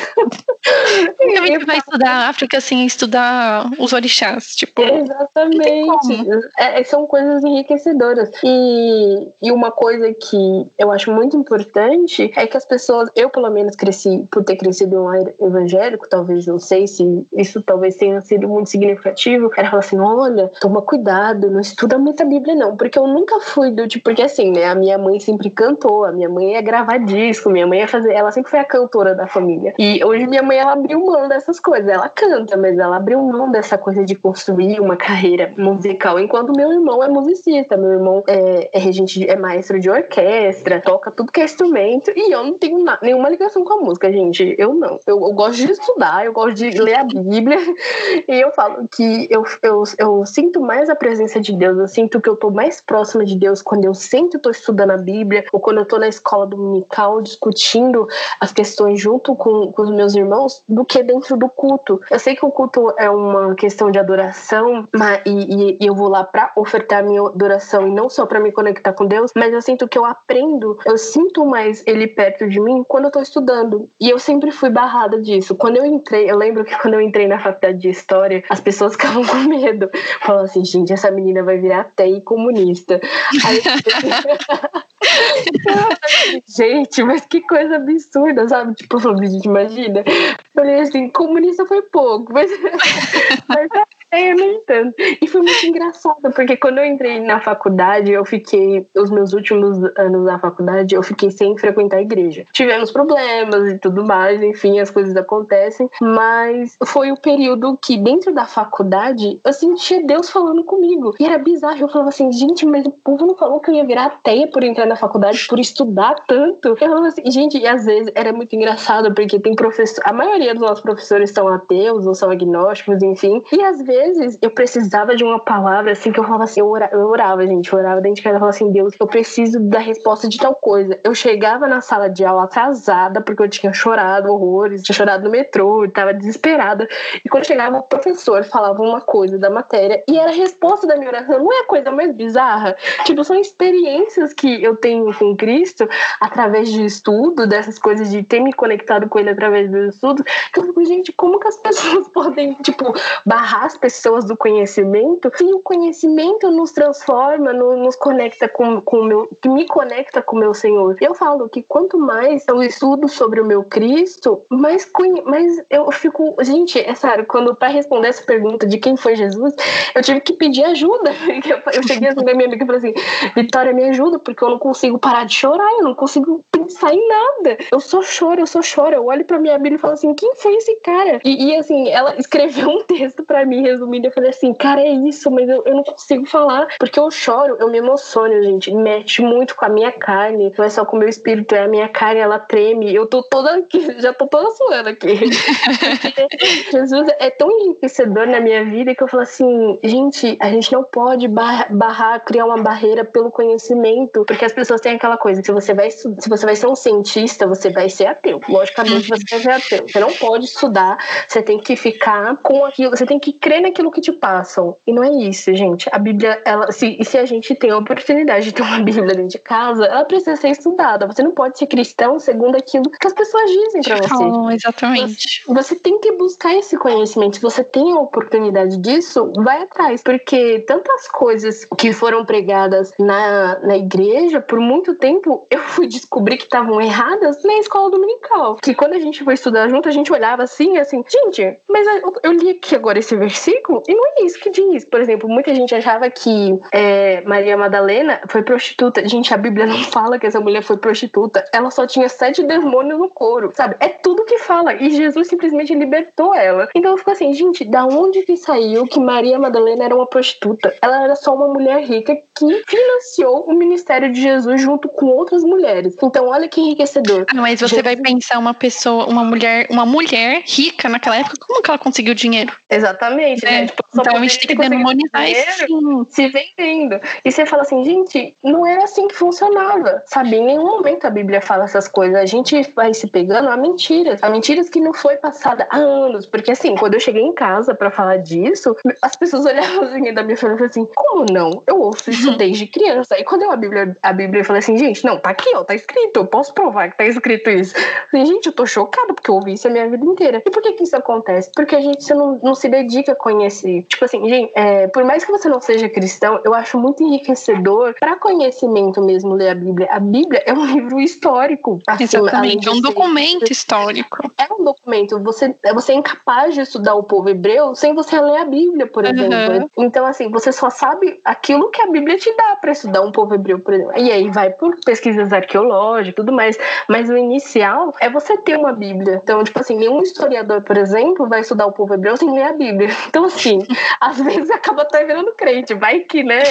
[1.19, 4.82] E a gente vai estudar a África sem estudar os orixás, tipo.
[4.82, 6.50] Exatamente.
[6.58, 8.30] É, são coisas enriquecedoras.
[8.44, 13.50] E, e uma coisa que eu acho muito importante é que as pessoas, eu pelo
[13.50, 17.96] menos cresci por ter crescido em um lar evangélico, talvez não sei se isso talvez
[17.96, 22.76] tenha sido muito significativo, era falar assim: olha, toma cuidado, não estuda muita Bíblia, não,
[22.76, 26.12] porque eu nunca fui do tipo, porque assim, né, a minha mãe sempre cantou, a
[26.12, 29.28] minha mãe ia gravar disco, minha mãe ia fazer, ela sempre foi a cantora da
[29.28, 29.74] família.
[29.78, 33.51] E hoje minha mãe ela abriu mão dessas coisas, ela canta, mas ela abriu mão
[33.51, 38.69] dessa coisa de construir uma carreira musical, enquanto meu irmão é musicista, meu irmão é,
[38.73, 42.84] é regente, é maestro de orquestra, toca tudo que é instrumento, e eu não tenho
[43.01, 44.56] nenhuma ligação com a música, gente.
[44.58, 44.99] Eu não.
[45.06, 47.58] Eu, eu, gosto de estudar, eu gosto de ler a Bíblia,
[48.27, 52.21] e eu falo que eu, eu, eu sinto mais a presença de Deus, eu sinto
[52.21, 55.60] que eu tô mais próxima de Deus quando eu sempre tô estudando a Bíblia, ou
[55.60, 58.08] quando eu tô na escola dominical discutindo
[58.39, 61.83] as questões junto com, com os meus irmãos, do que dentro do culto.
[62.10, 66.08] Eu sei que o culto é uma questão de adoração, mas, e, e, eu vou
[66.08, 69.62] lá para ofertar minha adoração e não só para me conectar com Deus, mas eu
[69.62, 73.89] sinto que eu aprendo, eu sinto mais ele perto de mim quando eu tô estudando.
[74.00, 75.56] E eu sempre fui barrada disso.
[75.56, 78.93] Quando eu entrei, eu lembro que quando eu entrei na faculdade de História, as pessoas
[78.93, 79.89] ficavam com medo.
[80.22, 83.00] Falavam assim, gente, essa menina vai virar até comunista.
[83.46, 83.62] Aí,
[86.48, 88.76] gente, mas que coisa absurda, sabe?
[88.76, 90.00] Tipo, gente, imagina.
[90.00, 92.50] Eu falei assim, comunista foi pouco, mas,
[93.48, 93.70] mas
[94.13, 94.95] é, no entanto.
[94.99, 99.78] E foi muito engraçado, porque quando eu entrei na faculdade, eu fiquei, os meus últimos
[99.97, 102.45] anos da faculdade, eu fiquei sem frequentar a igreja.
[102.54, 108.34] Tivemos problemas e tudo mais, enfim, as coisas acontecem, mas foi o período que, dentro
[108.34, 111.15] da faculdade, eu sentia Deus falando comigo.
[111.19, 113.86] E era bizarro, eu falava assim, gente, mas o povo não falou que eu ia
[113.86, 116.69] virar ateia por entrar na faculdade, por estudar tanto.
[116.69, 120.54] Eu falava assim, gente, e às vezes era muito engraçado, porque tem professor, a maioria
[120.54, 125.16] dos nossos professores são ateus ou são agnósticos, enfim, e às vezes vezes eu precisava
[125.16, 128.02] de uma palavra assim que eu falava assim, eu orava, eu orava gente, eu orava
[128.02, 131.00] dentro de casa e falava assim, Deus, eu preciso da resposta de tal coisa.
[131.04, 135.30] Eu chegava na sala de aula atrasada porque eu tinha chorado horrores, tinha chorado no
[135.30, 136.88] metrô, estava desesperada.
[137.24, 140.98] E quando chegava o professor falava uma coisa da matéria e era a resposta da
[140.98, 142.76] minha oração, não é a coisa mais bizarra?
[143.06, 145.88] Tipo, são experiências que eu tenho com Cristo
[146.20, 150.60] através de estudo, dessas coisas de ter me conectado com ele através do estudo, que
[150.60, 152.94] eu fico, gente, como que as pessoas podem, tipo,
[153.26, 153.92] barrar as pessoas
[154.25, 159.49] do conhecimento se o conhecimento nos transforma, no, nos conecta com, com o meu, que
[159.49, 160.95] me conecta com o meu Senhor.
[161.01, 164.89] Eu falo que quanto mais eu estudo sobre o meu Cristo, mais,
[165.25, 169.56] mais eu fico, gente, é sério, quando para responder essa pergunta de quem foi Jesus,
[169.95, 171.12] eu tive que pedir ajuda.
[171.73, 172.93] Eu cheguei da minha amiga e falei assim,
[173.36, 177.08] Vitória, me ajuda, porque eu não consigo parar de chorar, eu não consigo pensar em
[177.08, 177.58] nada.
[177.71, 178.95] Eu só choro, eu só choro.
[178.95, 181.19] Eu olho pra minha Bíblia e falo assim, quem foi esse cara?
[181.23, 184.91] E, e assim, ela escreveu um texto para mim, resumindo, eu falei assim, cara, é
[184.91, 189.22] isso, mas eu, eu não consigo falar, porque eu choro, eu me emociono, gente, mexe
[189.22, 191.88] muito com a minha carne, não é só com o meu espírito, é a minha
[191.88, 195.08] carne, ela treme, eu tô toda aqui, já tô toda suando aqui.
[196.72, 200.84] Jesus é tão enriquecedor na minha vida que eu falo assim, gente, a gente não
[200.84, 205.74] pode barrar, criar uma barreira pelo conhecimento, porque as pessoas têm aquela coisa, se você
[205.74, 208.41] vai se você vai ser um cientista, você vai ser ateu.
[208.48, 209.88] Logicamente você vai ser ateu.
[209.88, 213.72] Você não pode estudar, você tem que ficar com aquilo, você tem que crer naquilo
[213.73, 214.77] que te passam.
[214.86, 215.89] E não é isso, gente.
[215.91, 219.27] A Bíblia, ela, se, se a gente tem a oportunidade de ter uma Bíblia dentro
[219.27, 221.07] de casa, ela precisa ser estudada.
[221.07, 224.23] Você não pode ser cristão segundo aquilo que as pessoas dizem para você.
[224.23, 225.43] Oh, exatamente.
[225.45, 227.36] Você, você tem que buscar esse conhecimento.
[227.36, 230.01] Se você tem a oportunidade disso, vai atrás.
[230.03, 236.38] Porque tantas coisas que foram pregadas na, na igreja, por muito tempo, eu fui descobrir
[236.38, 238.55] que estavam erradas na escola dominical.
[238.55, 242.13] Que quando a gente foi estudar junto, a gente olhava assim, assim, gente, mas eu,
[242.23, 243.53] eu li aqui agora esse versículo
[243.88, 244.86] e não é isso que diz.
[244.86, 249.08] Por exemplo, muita gente achava que é, Maria Madalena foi prostituta.
[249.08, 251.44] Gente, a Bíblia não fala que essa mulher foi prostituta.
[251.54, 253.76] Ela só tinha sete demônios no couro, sabe?
[253.80, 254.74] É tudo que fala.
[254.76, 256.70] E Jesus simplesmente libertou ela.
[256.76, 260.76] Então eu fico assim, gente, da onde que saiu que Maria Madalena era uma prostituta?
[260.82, 265.43] Ela era só uma mulher rica que financiou o ministério de Jesus junto com outras
[265.43, 265.96] mulheres.
[266.02, 267.26] Então, olha que enriquecedor.
[267.30, 267.84] Ah, mas você Jesus...
[267.84, 272.13] vai pensar uma pessoa, uma mulher, uma mulher rica naquela época, como que ela conseguiu
[272.13, 272.54] dinheiro?
[272.69, 273.62] Exatamente, né?
[273.62, 273.67] né?
[273.67, 276.08] Tipo, então a gente tem que demonizar isso.
[276.10, 277.00] Se vendendo.
[277.24, 280.04] E você fala assim, gente, não era assim que funcionava.
[280.06, 280.36] Sabe?
[280.36, 282.15] Em nenhum momento a Bíblia fala essas coisas.
[282.15, 284.22] A gente vai se pegando a mentiras.
[284.24, 286.26] A mentiras que não foi passada há anos.
[286.26, 290.24] Porque assim, quando eu cheguei em casa para falar disso, as pessoas olhavam assim da
[290.24, 291.63] minha família e falavam assim, como não?
[291.67, 293.17] Eu ouço isso desde criança.
[293.17, 295.75] E quando eu a Bíblia, a Bíblia falei assim, gente, não, tá aqui, ó, tá
[295.75, 297.73] escrito, eu posso provar que tá escrito isso.
[298.12, 300.41] Falei, gente, eu tô chocada porque eu ouvi isso a minha vida inteira.
[300.45, 301.51] E por que que isso acontece?
[301.55, 303.83] Porque a gente você não, não se dedica a conhecer.
[303.83, 307.95] Tipo assim, gente, é, por mais que você não seja cristão, eu acho muito enriquecedor
[307.99, 309.88] para conhecimento mesmo ler a Bíblia.
[309.91, 311.79] A Bíblia é um livro histórico.
[311.88, 314.31] Assim, Exatamente, é um documento histórico.
[314.38, 315.19] É um documento.
[315.19, 319.05] Você, você é incapaz de estudar o povo hebreu sem você ler a Bíblia, por
[319.05, 319.33] exemplo.
[319.77, 319.86] Uhum.
[319.86, 323.36] Então, assim, você só sabe aquilo que a Bíblia te dá para estudar um povo
[323.36, 323.93] hebreu, por exemplo.
[323.97, 326.58] E aí vai por pesquisas arqueológicas e tudo mais.
[326.88, 329.21] Mas o inicial é você ter uma Bíblia.
[329.23, 332.54] Então, tipo assim, nenhum historiador, por exemplo, vai estudar o povo hebreu sem ler a
[332.54, 332.89] Bíblia.
[333.13, 333.60] Então, assim,
[334.02, 335.76] às vezes acaba até virando crente.
[335.76, 336.41] Vai que, né?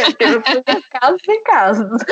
[0.91, 2.03] casos e casos.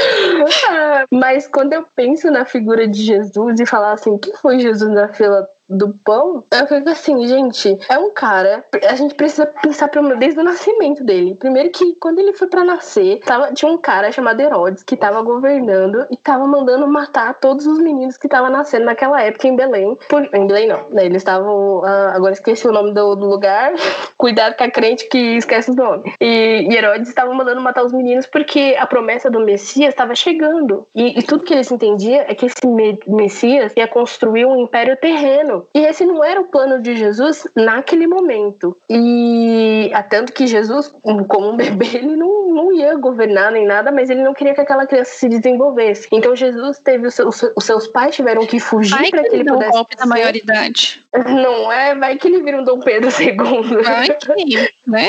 [1.10, 5.08] Mas quando eu penso na figura de Jesus e falar assim, que foi Jesus na
[5.08, 10.40] fila do pão, eu fico assim, gente, é um cara, a gente precisa pensar desde
[10.40, 11.37] o nascimento dele.
[11.37, 15.22] Primeiro que quando ele foi para nascer, tava, tinha um cara chamado Herodes que tava
[15.22, 19.96] governando e tava mandando matar todos os meninos que estavam nascendo naquela época em Belém.
[20.09, 21.04] Por, em Belém não, né?
[21.04, 23.72] Eles estavam, ah, agora esqueci o nome do, do, lugar,
[24.18, 26.12] cuidado com a crente que esquece o nome.
[26.20, 30.87] E, e Herodes estava mandando matar os meninos porque a promessa do Messias estava chegando.
[30.94, 35.59] E, e tudo que eles entendiam é que esse Messias ia construir um império terreno
[35.74, 38.76] e esse não era o plano de Jesus naquele momento.
[38.88, 40.94] E tanto que Jesus,
[41.28, 44.60] como um bebê, ele não, não ia governar nem nada, mas ele não queria que
[44.60, 46.08] aquela criança se desenvolvesse.
[46.12, 49.44] Então Jesus teve os seus, os seus pais tiveram que fugir para que, que ele
[49.44, 49.70] pudesse.
[49.70, 51.04] Um golpe da maioridade.
[51.12, 51.94] Não é?
[51.94, 53.82] Vai que ele vira um Dom Pedro II.
[53.82, 55.06] Vai que, né?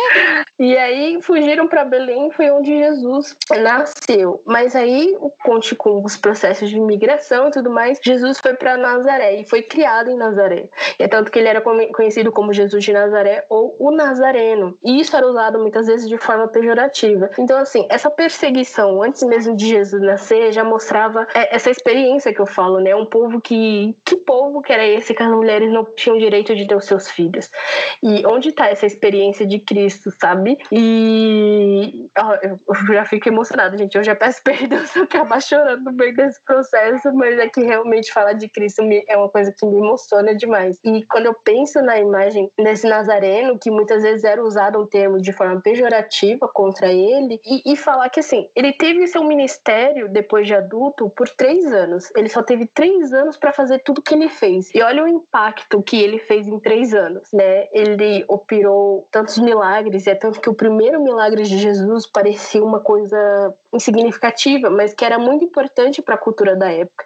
[0.60, 4.42] E aí fugiram para Belém, foi onde Jesus nasceu.
[4.46, 9.40] Mas aí, conte com os processos de imigração e tudo mais, Jesus foi para Nazaré
[9.42, 10.70] e foi criado em Nazaré.
[11.00, 14.78] E é tanto que ele era conhecido como Jesus de Nazaré ou o Nazareno.
[14.84, 17.30] E isso era usado muitas vezes de forma pejorativa.
[17.38, 22.40] Então, assim, essa perseguição antes mesmo de Jesus nascer já mostrava é, essa experiência que
[22.40, 22.96] eu falo, né?
[22.96, 23.96] Um povo que.
[24.06, 27.10] Que povo que era esse que as mulheres não tinham direito de ter os seus
[27.10, 27.50] filhos?
[28.04, 30.60] E onde está essa experiência de Cristo, sabe?
[30.70, 32.10] E.
[32.44, 33.98] eu já fico emocionada, gente.
[33.98, 37.62] Eu já peço perdão se eu acabar chorando no meio desse processo, mas é que
[37.62, 40.82] realmente falar de Cristo é uma coisa que me emociona demais.
[40.84, 45.22] E quando eu penso na imagem desse Nazareno, que muitas vezes era usado um termo
[45.22, 50.48] de forma pejorativa contra ele, e, e falar que assim, ele teve seu ministério depois
[50.48, 52.12] de adulto por três anos.
[52.14, 54.70] Ele só teve três anos para fazer tudo que ele fez.
[54.76, 57.70] E olha o impacto que ele fez em três anos, né?
[57.72, 63.54] Ele operou tantos milagres, é tanto que o primeiro milagre de Jesus parecia uma coisa
[63.74, 67.06] insignificativa, mas que era muito importante para a cultura da época.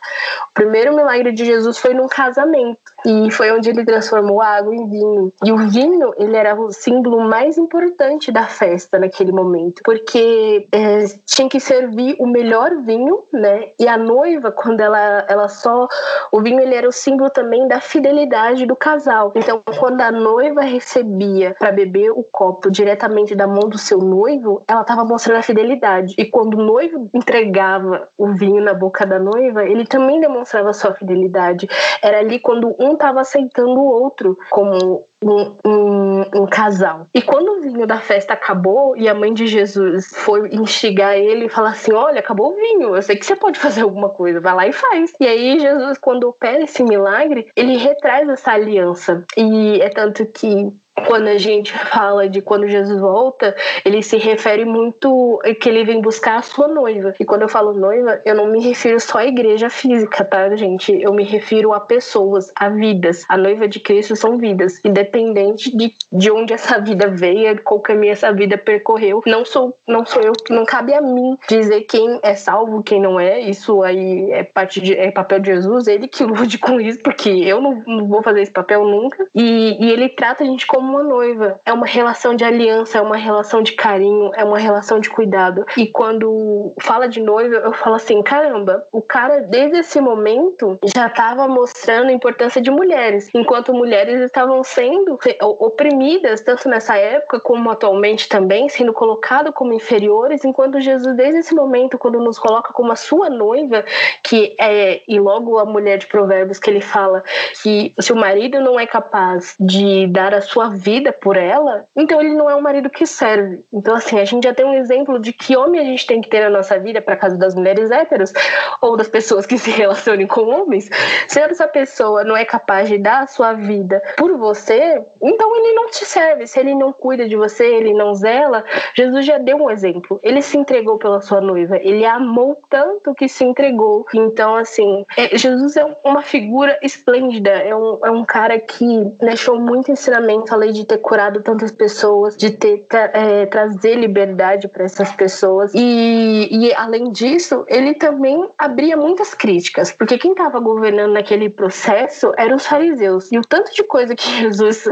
[0.49, 4.75] O primeiro milagre de Jesus foi num casamento e foi onde ele transformou a água
[4.75, 5.33] em vinho.
[5.43, 11.05] E o vinho, ele era o símbolo mais importante da festa naquele momento, porque é,
[11.25, 13.69] tinha que servir o melhor vinho, né?
[13.79, 15.87] E a noiva, quando ela, ela só
[16.31, 19.31] o vinho, ele era o símbolo também da fidelidade do casal.
[19.35, 24.61] Então, quando a noiva recebia para beber o copo diretamente da mão do seu noivo,
[24.67, 26.15] ela estava mostrando a fidelidade.
[26.17, 30.93] E quando o noivo entregava o vinho na boca da noiva, ele também demonstrava sua
[30.93, 31.65] fidelidade.
[32.01, 37.07] Era ali quando um estava aceitando o outro como um, um, um, casal.
[37.13, 41.45] E quando o vinho da festa acabou e a mãe de Jesus foi instigar ele
[41.45, 44.41] e falar assim: Olha, acabou o vinho, eu sei que você pode fazer alguma coisa,
[44.41, 45.13] vai lá e faz.
[45.21, 49.23] E aí, Jesus, quando opera esse milagre, ele retraz essa aliança.
[49.38, 50.71] E é tanto que
[51.03, 56.01] quando a gente fala de quando Jesus volta, ele se refere muito que ele vem
[56.01, 57.13] buscar a sua noiva.
[57.19, 60.93] E quando eu falo noiva, eu não me refiro só à igreja física, tá, gente?
[60.93, 63.25] Eu me refiro a pessoas, a vidas.
[63.27, 68.13] A noiva de Cristo são vidas, independente de, de onde essa vida veio, qual caminho
[68.13, 69.21] essa vida percorreu.
[69.25, 73.19] Não sou, não sou eu, não cabe a mim dizer quem é salvo, quem não
[73.19, 73.41] é.
[73.41, 77.29] Isso aí é parte de, é papel de Jesus, ele que lude com isso, porque
[77.29, 79.27] eu não, não vou fazer esse papel nunca.
[79.35, 81.59] E, e ele trata a gente como como uma noiva.
[81.65, 85.65] É uma relação de aliança, é uma relação de carinho, é uma relação de cuidado.
[85.75, 91.07] E quando fala de noiva, eu falo assim: caramba, o cara desde esse momento já
[91.07, 97.69] estava mostrando a importância de mulheres, enquanto mulheres estavam sendo oprimidas, tanto nessa época como
[97.71, 102.91] atualmente também, sendo colocado como inferiores, enquanto Jesus, desde esse momento, quando nos coloca como
[102.91, 103.83] a sua noiva,
[104.23, 107.23] que é, e logo a mulher de Provérbios que ele fala
[107.61, 112.19] que se o marido não é capaz de dar a sua vida por ela, então
[112.21, 113.63] ele não é um marido que serve.
[113.71, 116.30] Então, assim, a gente já tem um exemplo de que homem a gente tem que
[116.30, 118.34] ter na nossa vida, para caso das mulheres héteros,
[118.82, 120.89] ou das pessoas que se relacionem com homens.
[121.28, 125.73] Se essa pessoa não é capaz de dar a sua vida por você, então ele
[125.73, 126.47] não te serve.
[126.47, 128.63] Se ele não cuida de você, ele não zela,
[128.93, 130.19] Jesus já deu um exemplo.
[130.23, 134.05] Ele se entregou pela sua noiva, ele amou tanto que se entregou.
[134.13, 139.59] Então, assim, é, Jesus é uma figura esplêndida, é um, é um cara que deixou
[139.59, 145.11] muito ensinamento falei de ter curado tantas pessoas, de ter é, trazer liberdade para essas
[145.11, 145.72] pessoas.
[145.76, 152.32] E, e além disso, ele também abria muitas críticas, porque quem estava governando naquele processo
[152.38, 153.32] eram os fariseus.
[153.32, 154.88] E o tanto de coisa que Jesus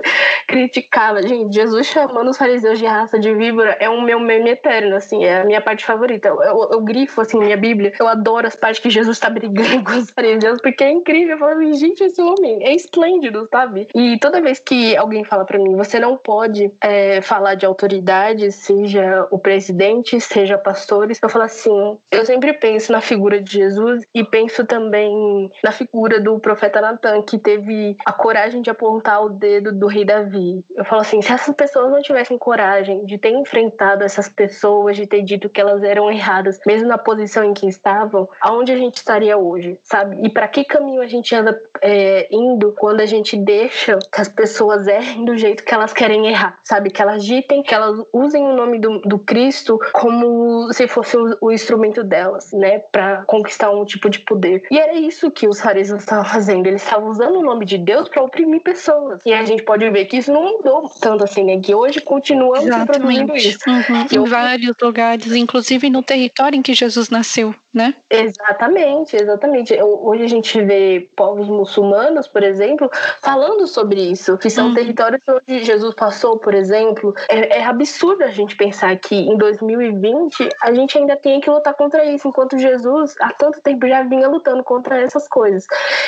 [0.48, 4.96] criticava, gente, Jesus chamando os fariseus de raça de víbora é um meu meme eterno,
[4.96, 6.28] assim, é a minha parte favorita.
[6.28, 9.84] Eu, eu, eu grifo assim minha Bíblia, eu adoro as partes que Jesus está brigando
[9.86, 11.34] com os fariseus, porque é incrível.
[11.34, 13.88] Eu falo assim, gente, esse homem é esplêndido, sabe?
[13.96, 19.28] E toda vez que alguém fala para você não pode é, falar de autoridade, seja
[19.32, 21.20] o presidente, seja pastores.
[21.22, 26.20] Eu falo assim, eu sempre penso na figura de Jesus e penso também na figura
[26.20, 30.66] do profeta Natan, que teve a coragem de apontar o dedo do rei Davi.
[30.76, 35.06] Eu falo assim, se essas pessoas não tivessem coragem de ter enfrentado essas pessoas, de
[35.06, 38.98] ter dito que elas eram erradas, mesmo na posição em que estavam, aonde a gente
[38.98, 40.26] estaria hoje, sabe?
[40.26, 44.30] E para que caminho a gente anda é, indo quando a gente deixa que as
[44.30, 46.90] pessoas errem do jeito que elas querem errar, sabe?
[46.90, 51.38] Que elas ditem, que elas usem o nome do, do Cristo como se fosse o,
[51.42, 52.80] o instrumento delas, né?
[52.80, 54.66] Para conquistar um tipo de poder.
[54.72, 56.68] E era isso que os fariseus estavam fazendo.
[56.68, 59.22] Eles estavam usando o nome de Deus para oprimir pessoas.
[59.26, 61.60] E a gente pode ver que isso não mudou tanto assim, né?
[61.60, 63.60] Que hoje continuamos produzindo isso.
[63.68, 64.24] Uhum.
[64.24, 67.96] Em vários lugares, inclusive no território em que Jesus nasceu né?
[68.10, 69.74] Exatamente, exatamente.
[69.82, 72.90] Hoje a gente vê povos muçulmanos, por exemplo,
[73.22, 74.74] falando sobre isso, que são uhum.
[74.76, 77.16] territórios onde Jesus passou, por exemplo.
[77.28, 81.74] É, é, absurdo a gente pensar que em 2020 a gente ainda tem que lutar
[81.74, 85.66] contra isso, enquanto Jesus há tanto tempo já vinha lutando contra essas coisas.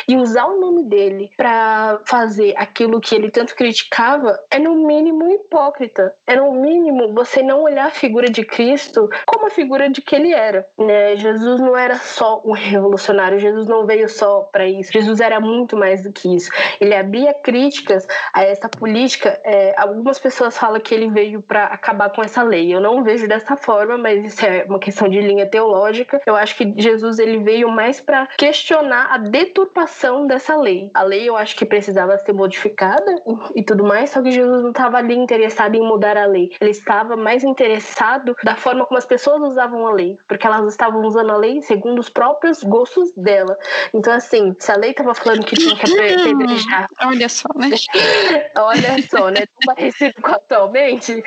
[0.08, 5.28] E usar o nome dele para fazer aquilo que ele tanto criticava é no mínimo
[5.30, 6.16] hipócrita.
[6.28, 10.16] É no mínimo você não olhar a figura de Cristo como a figura de que
[10.16, 11.16] ele era, né?
[11.16, 14.92] Jesus Jesus não era só um revolucionário, Jesus não veio só para isso.
[14.92, 16.52] Jesus era muito mais do que isso.
[16.80, 19.40] Ele abria críticas a essa política.
[19.44, 22.74] É, algumas pessoas falam que ele veio para acabar com essa lei.
[22.74, 26.22] Eu não vejo dessa forma, mas isso é uma questão de linha teológica.
[26.26, 30.92] Eu acho que Jesus ele veio mais para questionar a deturpação dessa lei.
[30.94, 33.22] A lei eu acho que precisava ser modificada
[33.54, 36.52] e tudo mais, só que Jesus não estava ali interessado em mudar a lei.
[36.60, 41.04] Ele estava mais interessado da forma como as pessoas usavam a lei, porque elas estavam
[41.04, 43.58] usando a lei segundo os próprios gostos dela.
[43.94, 46.88] Então, assim, se a lei estava falando que tinha que apedrejar.
[47.04, 47.70] Olha só, né?
[48.58, 49.46] Olha só, né?
[49.46, 51.24] Tão parecido com atualmente.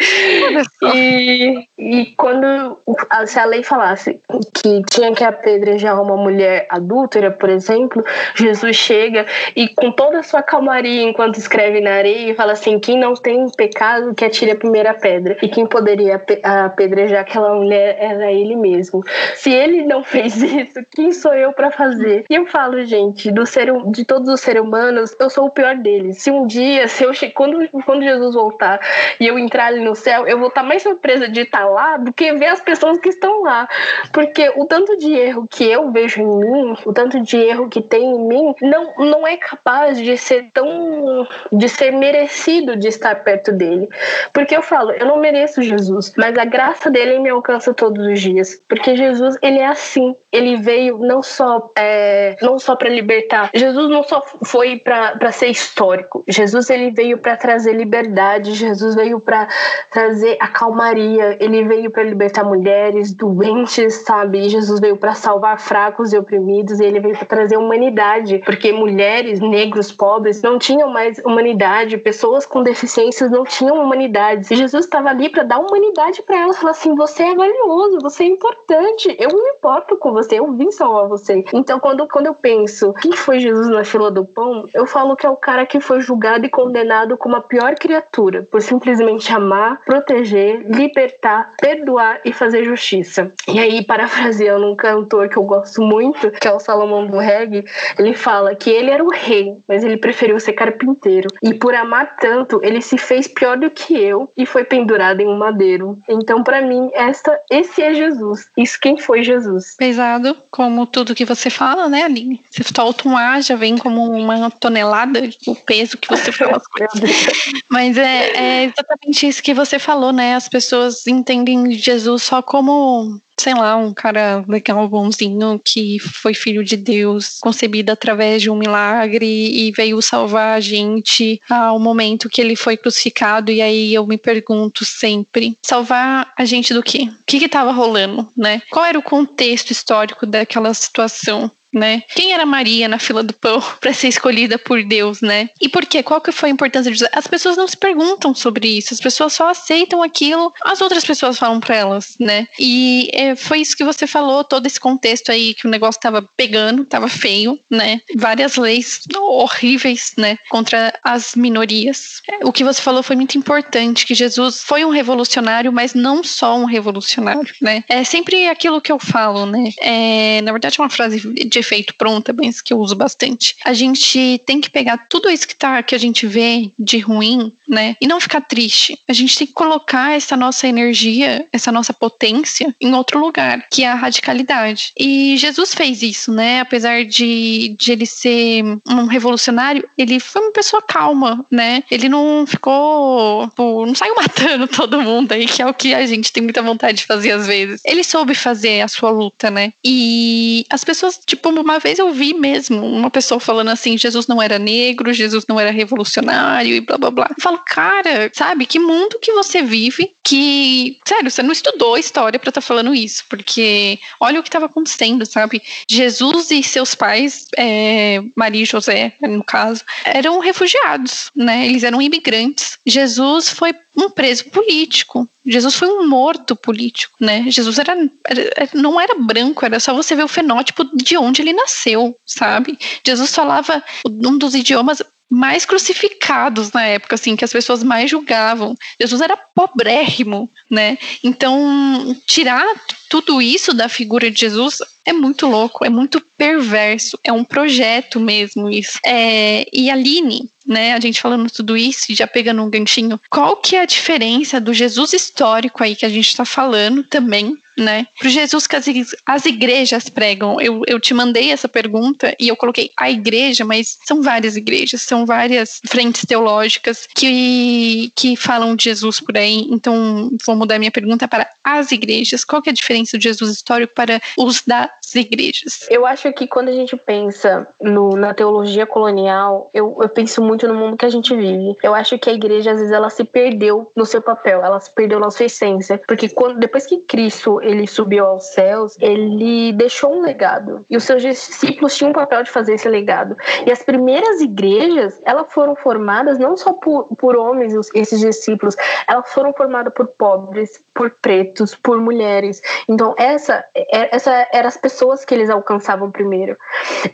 [0.95, 2.79] E, e quando
[3.27, 4.21] se a lei falasse
[4.55, 8.05] que tinha que apedrejar uma mulher adúltera, por exemplo,
[8.35, 12.99] Jesus chega e com toda a sua calmaria enquanto escreve na areia fala assim: quem
[12.99, 15.37] não tem pecado que atire a primeira pedra.
[15.43, 16.23] E quem poderia
[16.65, 19.05] apedrejar aquela mulher era ele mesmo.
[19.35, 22.25] Se ele não fez isso, quem sou eu para fazer?
[22.29, 25.77] E eu falo, gente, do ser, de todos os seres humanos, eu sou o pior
[25.77, 26.23] deles.
[26.23, 28.81] Se um dia, se eu quando, quando Jesus voltar
[29.21, 32.13] e eu entrar ali no céu, eu vou estar mais surpresa de estar lá do
[32.13, 33.69] que ver as pessoas que estão lá.
[34.13, 37.83] Porque o tanto de erro que eu vejo em mim, o tanto de erro que
[37.83, 41.27] tem em mim, não, não é capaz de ser tão.
[41.53, 43.89] de ser merecido de estar perto dele.
[44.33, 48.21] Porque eu falo, eu não mereço Jesus, mas a graça dele me alcança todos os
[48.21, 48.61] dias.
[48.69, 49.98] Porque Jesus, ele é assim.
[50.31, 53.51] Ele veio não só, é, não só para libertar.
[53.55, 56.23] Jesus não só foi para ser histórico.
[56.29, 58.53] Jesus, ele veio para trazer liberdade.
[58.55, 59.49] Jesus veio para
[59.91, 61.37] trazer a calmaria.
[61.41, 64.49] Ele veio para libertar mulheres doentes, sabe?
[64.49, 66.79] Jesus veio para salvar fracos e oprimidos.
[66.79, 68.39] E ele veio para trazer humanidade.
[68.45, 71.97] Porque mulheres, negros, pobres não tinham mais humanidade.
[71.97, 74.53] Pessoas com deficiências não tinham humanidade.
[74.53, 76.59] E Jesus estava ali para dar humanidade para elas.
[76.59, 79.17] Falar assim: você é valioso, você é importante.
[79.19, 81.45] Eu não me importo com você, eu vim salvar você.
[81.53, 85.27] Então, quando, quando eu penso quem foi Jesus na fila do pão, eu falo que
[85.27, 89.81] é o cara que foi julgado e condenado como a pior criatura por simplesmente amar,
[89.85, 93.33] proteger, libertar, perdoar e fazer justiça.
[93.47, 97.65] E aí, parafraseando um cantor que eu gosto muito, que é o Salomão do Reggae,
[97.99, 101.29] ele fala que ele era o rei, mas ele preferiu ser carpinteiro.
[101.43, 105.29] E por amar tanto, ele se fez pior do que eu e foi pendurado em
[105.29, 105.99] um madeiro.
[106.09, 108.51] Então, para mim, esta, esse é Jesus.
[108.57, 109.68] Isso quem foi Jesus.
[109.77, 112.43] Pesado, como tudo que você fala, né, Aline?
[112.51, 116.61] Você solta um ar, já vem como uma tonelada o peso que você fala.
[117.69, 120.35] Mas é, é exatamente isso que você falou, né?
[120.35, 126.65] As pessoas entendem Jesus só como sei lá, um cara legal, bonzinho, que foi filho
[126.65, 132.41] de Deus, concebido através de um milagre e veio salvar a gente ao momento que
[132.41, 133.51] ele foi crucificado.
[133.51, 137.09] E aí eu me pergunto sempre: salvar a gente do quê?
[137.11, 138.63] O que estava rolando, né?
[138.71, 141.51] Qual era o contexto histórico daquela situação?
[141.73, 142.03] Né?
[142.15, 145.51] Quem era Maria na fila do pão para ser escolhida por Deus, né?
[145.61, 146.03] E por quê?
[146.03, 149.33] Qual que foi a importância de As pessoas não se perguntam sobre isso, as pessoas
[149.33, 152.47] só aceitam aquilo, as outras pessoas falam para elas, né?
[152.59, 156.23] E é, foi isso que você falou, todo esse contexto aí que o negócio tava
[156.37, 158.01] pegando, tava feio, né?
[158.17, 162.21] Várias leis horríveis, né, contra as minorias.
[162.43, 166.57] O que você falou foi muito importante, que Jesus foi um revolucionário, mas não só
[166.57, 167.85] um revolucionário, né?
[167.89, 169.71] É sempre aquilo que eu falo, né?
[169.81, 173.57] É, na verdade é uma frase de de efeito pronta, mas que eu uso bastante.
[173.65, 177.53] A gente tem que pegar tudo isso que tá que a gente vê de ruim,
[177.69, 178.99] né, e não ficar triste.
[179.09, 183.83] A gente tem que colocar essa nossa energia, essa nossa potência em outro lugar, que
[183.83, 184.93] é a radicalidade.
[184.99, 186.61] E Jesus fez isso, né?
[186.61, 191.83] Apesar de, de ele ser um revolucionário, ele foi uma pessoa calma, né?
[191.91, 196.33] Ele não ficou, não saiu matando todo mundo aí, que é o que a gente
[196.33, 197.81] tem muita vontade de fazer às vezes.
[197.85, 199.73] Ele soube fazer a sua luta, né?
[199.85, 204.27] E as pessoas, tipo, Tipo, uma vez eu vi mesmo uma pessoa falando assim: Jesus
[204.27, 207.27] não era negro, Jesus não era revolucionário e blá blá blá.
[207.31, 212.39] Eu falo, cara, sabe, que mundo que você vive que, sério, você não estudou história
[212.39, 215.63] para estar tá falando isso, porque olha o que estava acontecendo, sabe?
[215.89, 221.67] Jesus e seus pais, é, Maria e José, no caso, eram refugiados, né?
[221.67, 222.79] Eles eram imigrantes.
[222.85, 225.27] Jesus foi um preso político.
[225.47, 227.45] Jesus foi um morto político, né?
[227.49, 231.55] Jesus era, era, não era branco, era só você ver o fenótipo de onde ele
[231.55, 232.79] nasceu, sabe?
[233.05, 238.77] Jesus falava um dos idiomas mais crucificados na época, assim, que as pessoas mais julgavam.
[239.01, 240.97] Jesus era pobrérrimo, né?
[241.23, 242.65] Então, tirar
[243.11, 248.21] tudo isso da figura de Jesus é muito louco, é muito perverso, é um projeto
[248.21, 248.99] mesmo isso.
[249.05, 253.75] É, e Aline, né, a gente falando tudo isso, já pegando um ganchinho, qual que
[253.75, 258.07] é a diferença do Jesus histórico aí que a gente está falando também né?
[258.19, 258.87] Pro Jesus que as,
[259.25, 260.61] as igrejas pregam.
[260.61, 265.03] Eu, eu te mandei essa pergunta e eu coloquei a igreja, mas são várias igrejas,
[265.03, 269.67] são várias frentes teológicas que, que falam de Jesus por aí.
[269.71, 272.45] Então, vou mudar minha pergunta para as igrejas.
[272.45, 275.87] Qual que é a diferença de Jesus histórico para os das igrejas?
[275.91, 280.67] Eu acho que quando a gente pensa no, na teologia colonial, eu, eu penso muito
[280.67, 281.77] no mundo que a gente vive.
[281.83, 284.91] Eu acho que a igreja, às vezes, ela se perdeu no seu papel, ela se
[284.95, 286.01] perdeu na sua essência.
[286.07, 290.87] Porque quando, depois que Cristo ele subiu aos céus, ele deixou um legado.
[290.89, 293.37] E os seus discípulos tinham um papel de fazer esse legado.
[293.67, 298.75] E as primeiras igrejas, elas foram formadas não só por, por homens, esses discípulos,
[299.07, 302.63] elas foram formadas por pobres, por pretos, por mulheres.
[302.89, 306.57] Então, essa, é, essa eram as pessoas que eles alcançavam primeiro.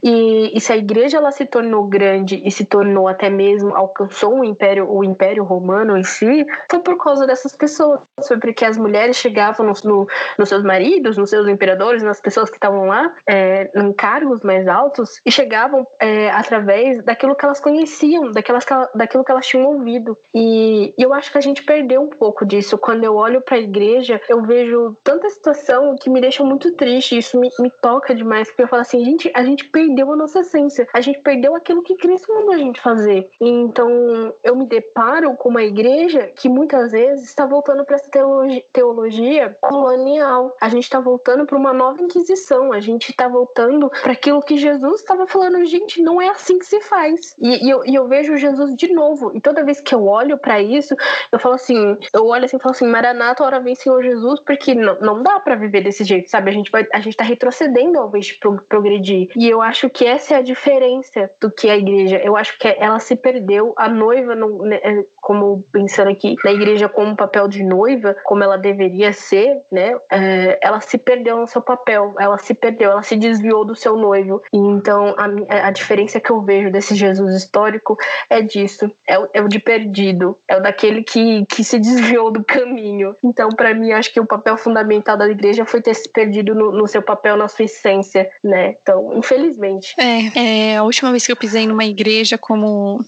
[0.02, 4.40] E, e se a igreja ela se tornou grande e se tornou até mesmo, alcançou
[4.40, 8.00] o império, o império romano em si, foi por causa dessas pessoas.
[8.26, 12.50] Foi porque as mulheres chegavam no, no, nos seus maridos, nos seus imperadores, nas pessoas
[12.50, 17.60] que estavam lá, é, em cargos mais altos, e chegavam é, através daquilo que elas
[17.60, 18.64] conheciam, daquelas,
[18.94, 20.18] daquilo que elas tinham ouvido.
[20.34, 22.78] E, e eu acho que a gente perdeu um pouco disso.
[22.78, 27.16] Quando eu olho para a igreja, eu vejo tanta situação que me deixa muito triste.
[27.16, 30.40] Isso me, me toca demais, porque eu falo assim, gente, a gente perdeu a nossa
[30.40, 33.30] essência, a gente perdeu aquilo que Cristo mandou a gente fazer.
[33.40, 38.64] Então, eu me deparo com uma igreja que muitas vezes está voltando para essa teologia,
[38.72, 40.56] teologia colonial.
[40.60, 44.56] A gente está voltando para uma nova inquisição, a gente está voltando para aquilo que
[44.56, 47.36] Jesus estava falando, gente, não é assim que se faz.
[47.38, 50.36] E, e, eu, e eu vejo Jesus de novo, e toda vez que eu olho
[50.36, 50.96] para isso,
[51.30, 54.74] eu falo assim, eu olho assim e falo assim, Maranata, hora vem Senhor Jesus, porque
[54.74, 56.50] não, não dá para viver desse jeito, sabe?
[56.50, 59.30] A gente vai, a gente tá retrocedendo ao invés de progredir.
[59.36, 62.18] E eu acho que essa é a diferença do que a igreja.
[62.18, 66.52] Eu acho que ela se perdeu, a noiva, não, né, é, como pensando aqui na
[66.52, 69.96] igreja como papel de noiva, como ela deveria ser, né?
[70.10, 73.96] É, ela se perdeu no seu papel, ela se perdeu, ela se desviou do seu
[73.96, 74.42] noivo.
[74.52, 77.98] Então a, a diferença que eu vejo desse Jesus histórico
[78.28, 82.30] é disso, é o, é o de perdido, é o daquele que, que se desviou
[82.30, 83.16] do caminho.
[83.22, 86.72] Então, para mim, acho que o papel fundamental da igreja foi ter se perdido no,
[86.72, 88.76] no seu papel, na sua essência, né?
[88.82, 89.94] Então, infelizmente.
[89.98, 93.04] É, é, a última vez que eu pisei numa igreja como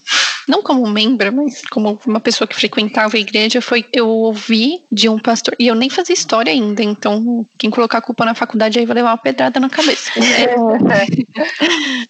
[0.47, 5.09] não como membro, mas como uma pessoa que frequentava a igreja, foi eu ouvi de
[5.09, 8.79] um pastor, e eu nem fazia história ainda, então quem colocar a culpa na faculdade
[8.79, 10.11] aí vai levar uma pedrada na cabeça.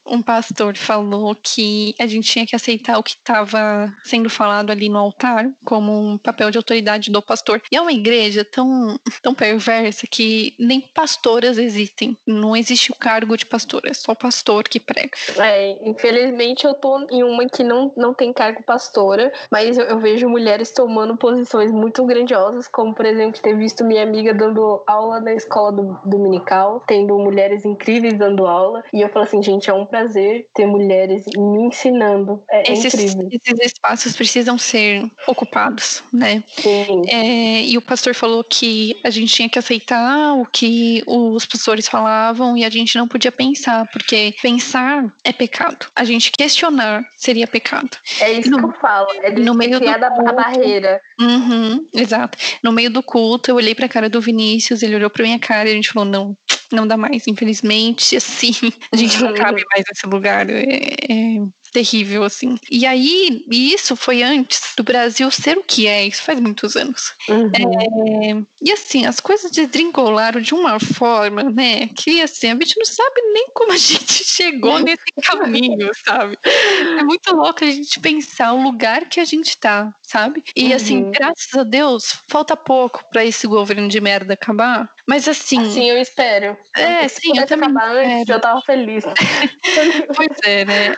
[0.05, 4.87] um pastor falou que a gente tinha que aceitar o que estava sendo falado ali
[4.87, 7.61] no altar como um papel de autoridade do pastor.
[7.71, 8.76] E é uma igreja tão,
[9.21, 12.17] tão perversa que nem pastoras existem.
[12.25, 15.11] Não existe o cargo de pastor, é só o pastor que prega.
[15.37, 19.99] É, infelizmente eu tô em uma que não, não tem cargo pastora, mas eu, eu
[19.99, 25.19] vejo mulheres tomando posições muito grandiosas, como por exemplo ter visto minha amiga dando aula
[25.19, 29.73] na escola do, dominical, tendo mulheres incríveis dando aula, e eu falo assim, gente, é
[29.73, 32.43] um prazer ter mulheres me ensinando.
[32.49, 33.29] É esses, incrível.
[33.31, 36.43] Esses espaços precisam ser ocupados, né?
[36.47, 37.03] Sim.
[37.07, 38.66] É, e o pastor falou que
[39.03, 43.31] a gente tinha que aceitar o que os pastores falavam e a gente não podia
[43.31, 45.87] pensar, porque pensar é pecado.
[45.95, 47.97] A gente questionar seria pecado.
[48.19, 49.07] É isso no, que eu falo.
[49.21, 51.01] É no meio do culto, a barreira.
[51.19, 52.37] Uhum, exato.
[52.63, 55.69] No meio do culto, eu olhei pra cara do Vinícius, ele olhou pra minha cara
[55.69, 56.37] e a gente falou: não,
[56.71, 58.51] não dá mais, infelizmente, assim,
[58.91, 60.49] a gente não cabe mais nesse lugar.
[60.49, 61.37] É, é,
[61.71, 62.57] terrível, assim.
[62.69, 67.13] E aí, isso foi antes do Brasil ser o que é, isso faz muitos anos.
[67.27, 67.51] Uhum.
[67.55, 72.85] É, e assim, as coisas desdringolaram de uma forma, né, que assim, a gente não
[72.85, 76.37] sabe nem como a gente chegou nesse caminho, sabe?
[76.43, 80.43] É muito louco a gente pensar o lugar que a gente tá, sabe?
[80.55, 81.11] E assim, uhum.
[81.11, 84.89] graças a Deus, falta pouco para esse governo de merda acabar.
[85.05, 85.59] Mas assim.
[85.59, 86.57] Assim, eu espero.
[86.75, 87.69] É, Se sim, eu também.
[87.69, 89.03] Acabar antes, eu tava feliz.
[90.15, 90.95] pois é, né?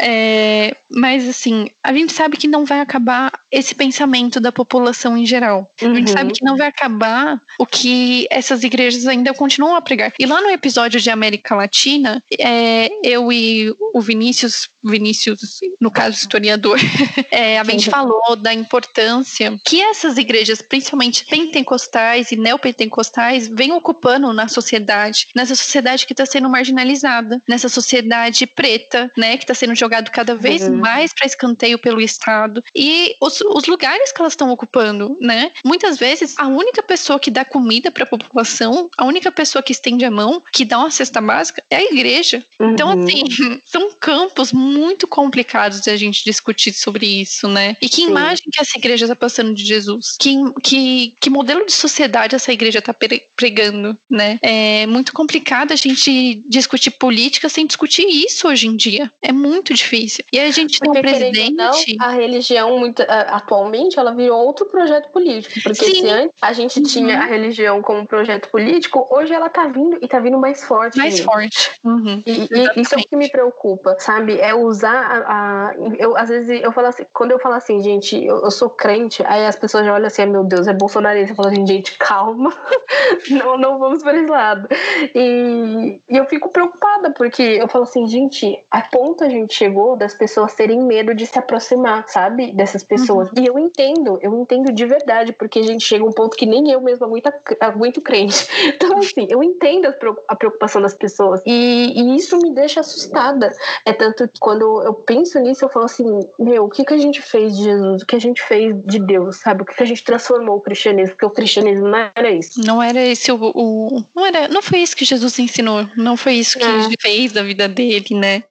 [0.00, 5.24] É, mas assim, a gente sabe que não vai acabar esse pensamento da população em
[5.24, 5.72] geral.
[5.80, 5.92] Uhum.
[5.92, 10.12] A gente sabe que não vai acabar o que essas igrejas ainda continuam a pregar.
[10.18, 16.16] E lá no episódio de América Latina, é, eu e o Vinícius, Vinícius, no caso
[16.16, 16.78] historiador,
[17.30, 24.32] é, a gente falou da importância que essas igrejas, principalmente pentecostais e neopentecostais, vêm ocupando
[24.32, 29.74] na sociedade, nessa sociedade que está sendo marginalizada, nessa sociedade preta, né, que está sendo
[29.74, 30.78] jogado cada vez uhum.
[30.78, 35.52] mais para escanteio pelo Estado e os, os lugares que elas estão ocupando, né?
[35.64, 39.72] Muitas vezes a única pessoa que dá comida para a população, a única pessoa que
[39.72, 42.44] estende a mão, que dá uma cesta básica, é a igreja.
[42.60, 42.90] Então, uhum.
[42.90, 47.76] Então, assim, são campos muito complicados de a gente discutir sobre isso, né?
[47.80, 48.10] E que Sim.
[48.30, 50.16] Imagem que essa igreja está passando de Jesus?
[50.18, 52.94] Que, que, que modelo de sociedade essa igreja está
[53.36, 54.38] pregando, né?
[54.42, 59.10] É muito complicado a gente discutir política sem discutir isso hoje em dia.
[59.22, 60.24] É muito difícil.
[60.32, 61.54] E a gente porque, tem um presidente.
[61.54, 65.60] Não, a religião, muito, atualmente, ela virou outro projeto político.
[65.62, 65.94] Porque Sim.
[65.94, 66.84] se antes a gente uhum.
[66.84, 70.96] tinha a religião como projeto político, hoje ela tá vindo e tá vindo mais forte.
[70.96, 71.32] Mais mesmo.
[71.32, 71.70] forte.
[71.82, 72.22] Uhum.
[72.26, 74.38] E, e, isso é o que me preocupa, sabe?
[74.38, 75.68] É usar a.
[75.68, 78.70] a eu, às vezes eu falo assim, quando eu falo assim, gente, eu, eu sou
[78.70, 81.32] crente, aí as pessoas já olham assim, meu Deus, é bolsonarista.
[81.32, 82.52] Eu falo assim, gente, calma,
[83.30, 84.68] não, não vamos para esse lado.
[85.14, 89.96] E, e eu fico preocupada, porque eu falo assim, gente, a ponto a gente chegou
[89.96, 92.52] das pessoas terem medo de se aproximar, sabe?
[92.52, 93.28] Dessas pessoas.
[93.28, 93.42] Uhum.
[93.42, 96.46] E eu entendo, eu entendo de verdade, porque a gente chega a um ponto que
[96.46, 98.48] nem eu mesma aguento, aguento crente.
[98.80, 99.92] Então, assim, eu entendo
[100.28, 101.42] a preocupação das pessoas.
[101.44, 103.52] E, e isso me deixa assustada.
[103.84, 106.98] É tanto que quando eu penso nisso, eu falo assim, meu, o que, que a
[106.98, 108.04] gente fez de Jesus?
[108.10, 109.62] O que a gente fez de Deus, sabe?
[109.62, 111.14] O que, a gente transformou o cristianismo?
[111.14, 112.60] Porque o cristianismo não era isso.
[112.60, 113.38] Não era esse o.
[113.54, 115.88] o não, era, não foi isso que Jesus ensinou.
[115.96, 116.68] Não foi isso que é.
[116.68, 118.42] ele fez da vida dele, né?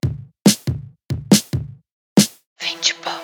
[2.61, 3.18] Vinte poucos.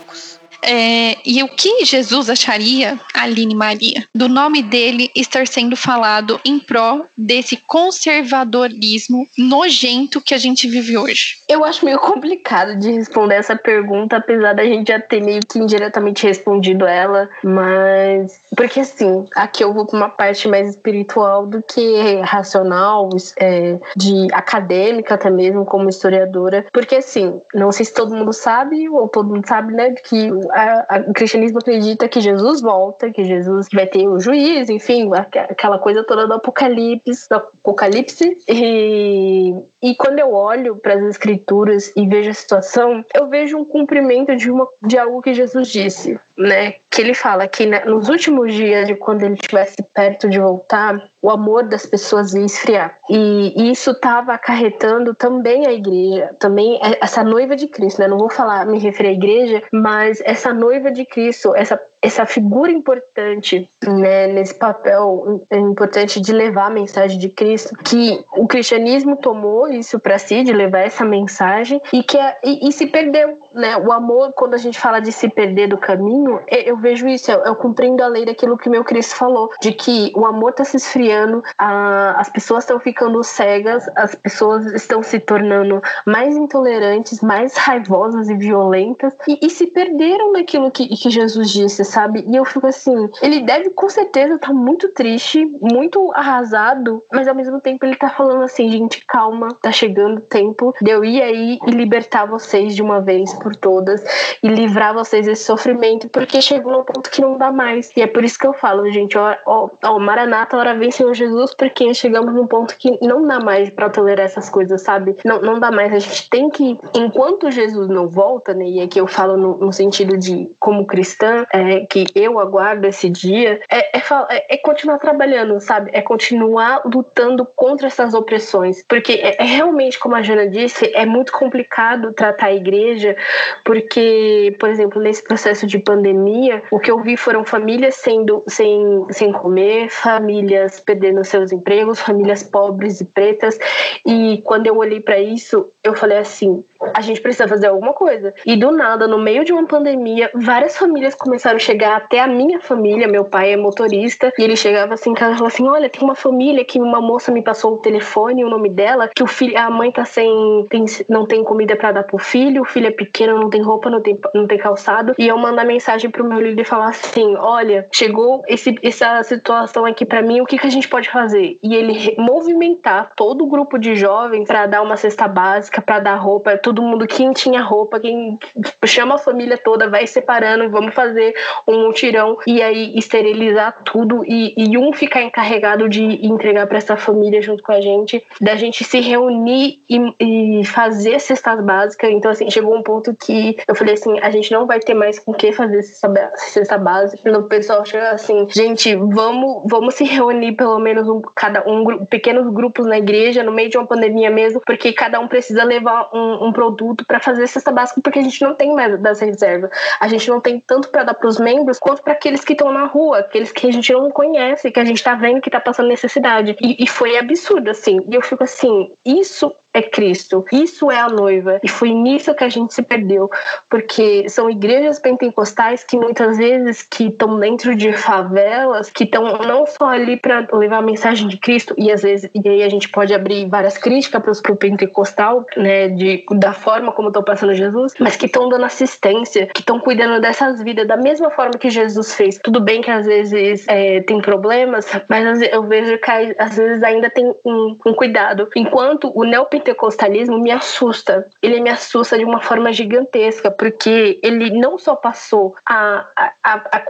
[0.65, 6.59] É, e o que Jesus acharia, Aline Maria, do nome dele estar sendo falado em
[6.59, 11.37] pró desse conservadorismo nojento que a gente vive hoje?
[11.47, 15.59] Eu acho meio complicado de responder essa pergunta, apesar da gente já ter meio que
[15.59, 18.39] indiretamente respondido ela, mas.
[18.55, 24.27] Porque assim, aqui eu vou para uma parte mais espiritual do que racional, é, de
[24.33, 26.65] acadêmica até mesmo, como historiadora.
[26.73, 30.95] Porque assim, não sei se todo mundo sabe, ou todo mundo sabe, né, que a,
[30.95, 35.77] a, o cristianismo acredita que Jesus volta, que Jesus vai ter o juiz, enfim, aquela
[35.77, 38.37] coisa toda do apocalipse, do apocalipse.
[38.47, 43.65] E, e quando eu olho para as escrituras e vejo a situação, eu vejo um
[43.65, 46.75] cumprimento de, uma, de algo que Jesus disse, né?
[46.89, 51.29] Que ele fala que nos últimos dias de quando ele estivesse perto de voltar, o
[51.31, 52.99] amor das pessoas ia esfriar.
[53.09, 58.07] E isso estava acarretando também a igreja, também essa noiva de Cristo, né?
[58.07, 62.71] Não vou falar, me referir à igreja, mas essa noiva de Cristo, essa essa figura
[62.71, 69.67] importante né, nesse papel importante de levar a mensagem de Cristo, que o cristianismo tomou
[69.67, 73.75] isso para si, de levar essa mensagem e que é, e, e, se perdeu, né?
[73.77, 77.39] O amor, quando a gente fala de se perder do caminho, eu vejo isso, eu,
[77.39, 80.77] eu cumprindo a lei daquilo que meu Cristo falou, de que o amor está se
[80.77, 87.55] esfriando, a, as pessoas estão ficando cegas, as pessoas estão se tornando mais intolerantes, mais
[87.57, 92.25] raivosas e violentas e, e se perderam naquilo que, que Jesus disse, sabe?
[92.27, 97.25] E eu fico assim, ele deve com certeza estar tá muito triste, muito arrasado, mas
[97.25, 101.05] ao mesmo tempo ele tá falando assim, gente, calma, tá chegando o tempo de eu
[101.05, 104.03] ir aí e libertar vocês de uma vez por todas
[104.43, 107.91] e livrar vocês desse sofrimento, porque chegou num ponto que não dá mais.
[107.95, 111.13] E é por isso que eu falo, gente, ó, ó, ó Maranata, hora vem Senhor
[111.13, 115.15] Jesus, porque chegamos num ponto que não dá mais para tolerar essas coisas, sabe?
[115.23, 115.93] Não, não dá mais.
[115.93, 118.65] A gente tem que, enquanto Jesus não volta, né?
[118.67, 123.09] E aqui eu falo no, no sentido de como cristã, é, que eu aguardo esse
[123.09, 125.91] dia é, é, é, é, continuar trabalhando, sabe?
[125.93, 128.83] É continuar lutando contra essas opressões.
[128.87, 133.15] Porque é, é, realmente, como a Jana disse, é muito complicado tratar a igreja,
[133.63, 139.05] porque, por exemplo, nesse processo de pandemia, o que eu vi foram famílias sendo sem,
[139.09, 143.59] sem comer, famílias perdendo seus empregos, famílias pobres e pretas.
[144.05, 146.63] E quando eu olhei para isso, eu falei assim:
[146.93, 148.33] a gente precisa fazer alguma coisa.
[148.45, 152.27] E do nada, no meio de uma pandemia, várias famílias começaram a chegar até a
[152.27, 153.07] minha família.
[153.07, 156.01] Meu pai é motorista e ele chegava assim em casa e falava assim: Olha, tem
[156.01, 159.57] uma família que uma moça me passou o telefone, o nome dela, que o filho,
[159.57, 162.91] a mãe tá sem, tem, não tem comida para dar pro filho, o filho é
[162.91, 165.13] pequeno, não tem roupa, não tem, não tem calçado.
[165.17, 169.85] E eu mandar mensagem pro meu líder e falar assim: Olha, chegou esse, essa situação
[169.85, 171.57] aqui para mim, o que, que a gente pode fazer?
[171.61, 176.15] E ele movimentar todo o grupo de jovens para dar uma cesta básica, para dar
[176.15, 178.37] roupa, todo mundo, quem tinha roupa, quem
[178.85, 181.33] chama a família toda, vai separando, vamos fazer
[181.65, 186.97] um mutirão e aí esterilizar tudo e, e um ficar encarregado de entregar para essa
[186.97, 192.11] família junto com a gente, da gente se reunir e, e fazer cestas básicas.
[192.11, 195.17] Então, assim, chegou um ponto que eu falei assim: a gente não vai ter mais
[195.17, 197.37] com que fazer cesta, cesta básica.
[197.37, 202.51] O pessoal chega assim: gente, vamos, vamos se reunir pelo menos um, cada um pequenos
[202.53, 206.47] grupos na igreja, no meio de uma pandemia mesmo, porque cada um precisa levar um,
[206.47, 209.69] um produto para fazer cesta básica porque a gente não tem mais das reservas.
[209.99, 212.71] A gente não tem tanto para dar para os membros quanto para aqueles que estão
[212.71, 215.59] na rua, aqueles que a gente não conhece, que a gente está vendo que está
[215.59, 216.55] passando necessidade.
[216.61, 217.99] E, e foi absurdo, assim.
[218.07, 220.45] E eu fico assim, isso é Cristo.
[220.51, 221.59] Isso é a noiva.
[221.61, 223.29] E foi nisso que a gente se perdeu,
[223.69, 229.67] porque são igrejas pentecostais que muitas vezes que estão dentro de favelas, que estão não
[229.67, 232.87] só ali para levar a mensagem de Cristo e às vezes e aí a gente
[232.89, 237.93] pode abrir várias críticas para o pentecostal, né, de da forma como estão passando Jesus,
[237.99, 242.15] mas que estão dando assistência, que estão cuidando dessas vidas da mesma forma que Jesus
[242.15, 242.39] fez.
[242.41, 247.09] Tudo bem que às vezes é, tem problemas, mas eu vejo que às vezes ainda
[247.09, 248.47] tem um, um cuidado.
[248.55, 251.27] Enquanto o neopentecostal pentecostalismo me assusta.
[251.41, 256.83] Ele me assusta de uma forma gigantesca, porque ele não só passou a, a, a,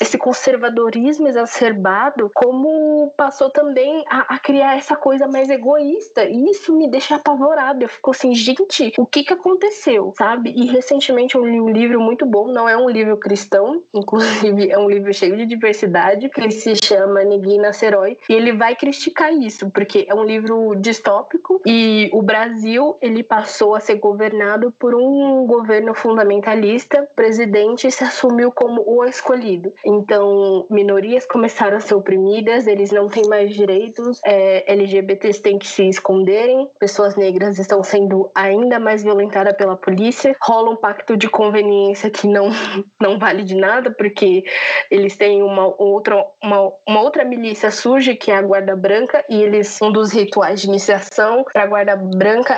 [0.00, 6.24] esse conservadorismo exacerbado, como passou também a, criar essa coisa mais egoísta.
[6.24, 7.84] E isso me deixa apavorada.
[7.84, 10.52] Eu fico assim, gente, o que que aconteceu, sabe?
[10.56, 14.78] E recentemente eu li um livro muito bom, não é um livro cristão, inclusive é
[14.78, 19.70] um livro cheio de diversidade, que se chama Neguina Serói, e ele vai criticar isso,
[19.70, 24.94] porque é um livro distópico e o o Brasil ele passou a ser governado por
[24.94, 27.02] um governo fundamentalista.
[27.02, 29.74] O presidente se assumiu como o escolhido.
[29.84, 35.66] Então, minorias começaram a ser oprimidas, eles não têm mais direitos, é, LGBTs têm que
[35.66, 40.36] se esconderem, pessoas negras estão sendo ainda mais violentadas pela polícia.
[40.40, 42.50] Rola um pacto de conveniência que não,
[43.02, 44.44] não vale de nada, porque
[44.88, 49.42] eles têm uma outra, uma, uma outra milícia surge, que é a Guarda Branca, e
[49.42, 52.11] eles, um dos rituais de iniciação para a Guarda branca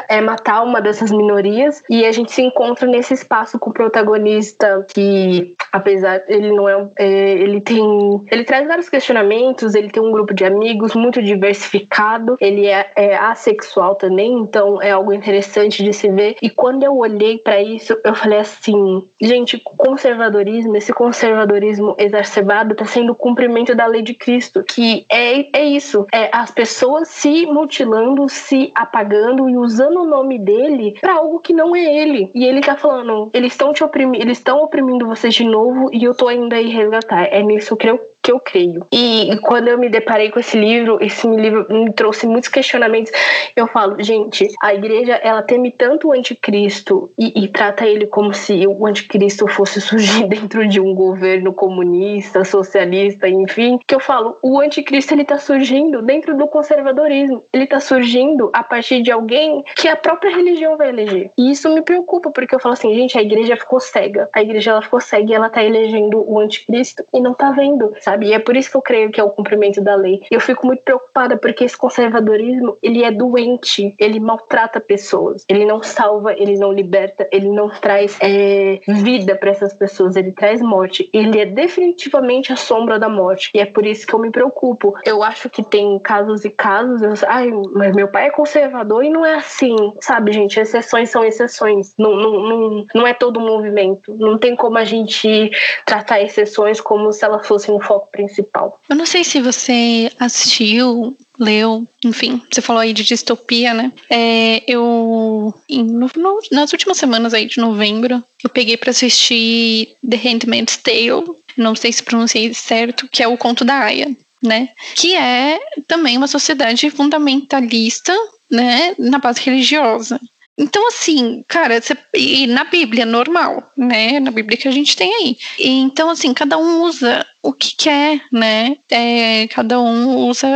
[0.09, 4.87] é matar uma dessas minorias e a gente se encontra nesse espaço com o protagonista
[4.93, 7.85] que apesar ele não é, é, ele tem
[8.31, 13.17] ele traz vários questionamentos ele tem um grupo de amigos muito diversificado ele é, é
[13.17, 17.99] assexual também então é algo interessante de se ver e quando eu olhei para isso
[18.05, 24.15] eu falei assim gente conservadorismo esse conservadorismo exacerbado está sendo o cumprimento da lei de
[24.15, 30.07] Cristo que é, é isso é as pessoas se mutilando se apagando e usando o
[30.07, 32.31] nome dele para algo que não é ele.
[32.35, 36.03] E ele tá falando, eles estão te oprimindo, eles estão oprimindo vocês de novo e
[36.05, 37.25] eu tô ainda aí resgatar.
[37.25, 38.87] É nisso que eu que eu creio.
[38.91, 43.13] E quando eu me deparei com esse livro, esse livro me trouxe muitos questionamentos.
[43.55, 48.33] Eu falo, gente, a igreja ela teme tanto o anticristo e, e trata ele como
[48.33, 54.39] se o anticristo fosse surgir dentro de um governo comunista, socialista, enfim, que eu falo,
[54.43, 57.45] o anticristo ele tá surgindo dentro do conservadorismo.
[57.53, 61.31] Ele tá surgindo a partir de alguém que a própria religião vai eleger.
[61.37, 64.31] E isso me preocupa, porque eu falo assim, gente, a igreja ficou cega.
[64.33, 67.93] A igreja ela ficou cega e ela tá elegendo o anticristo e não tá vendo,
[68.01, 68.14] sabe?
[68.15, 68.29] Sabe?
[68.29, 70.23] E é por isso que eu creio que é o cumprimento da lei.
[70.31, 75.83] Eu fico muito preocupada porque esse conservadorismo, ele é doente, ele maltrata pessoas, ele não
[75.83, 81.11] salva, ele não liberta, ele não traz é, vida para essas pessoas, ele traz morte.
[81.13, 83.51] Ele é definitivamente a sombra da morte.
[83.55, 84.95] E é por isso que eu me preocupo.
[85.05, 89.11] Eu acho que tem casos e casos, eu, ai, mas meu pai é conservador e
[89.11, 90.59] não é assim, sabe, gente?
[90.61, 91.95] Exceções são exceções.
[91.99, 94.15] Não, não, não, não é todo movimento.
[94.15, 95.51] Não tem como a gente
[95.85, 98.81] tratar exceções como se elas fossem um foco foco principal.
[98.89, 103.93] Eu não sei se você assistiu, leu, enfim, você falou aí de distopia, né?
[104.11, 110.17] É, eu, no, no, nas últimas semanas aí de novembro, eu peguei para assistir The
[110.17, 111.25] Handmaid's Tale,
[111.57, 114.69] não sei se pronunciei certo, que é o conto da Aya, né?
[114.97, 118.15] Que é também uma sociedade fundamentalista,
[118.51, 120.21] né, na base religiosa.
[120.57, 124.21] Então, assim, cara, você, e na Bíblia normal, né?
[124.21, 125.37] Na Bíblia que a gente tem aí.
[125.59, 128.77] E, então, assim, cada um usa o que quer, né?
[128.91, 130.49] É, cada um usa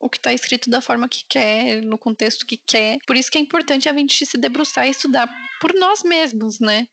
[0.00, 2.98] o que está escrito da forma que quer, no contexto que quer.
[3.06, 5.28] Por isso que é importante a gente se debruçar e estudar
[5.60, 6.88] por nós mesmos, né?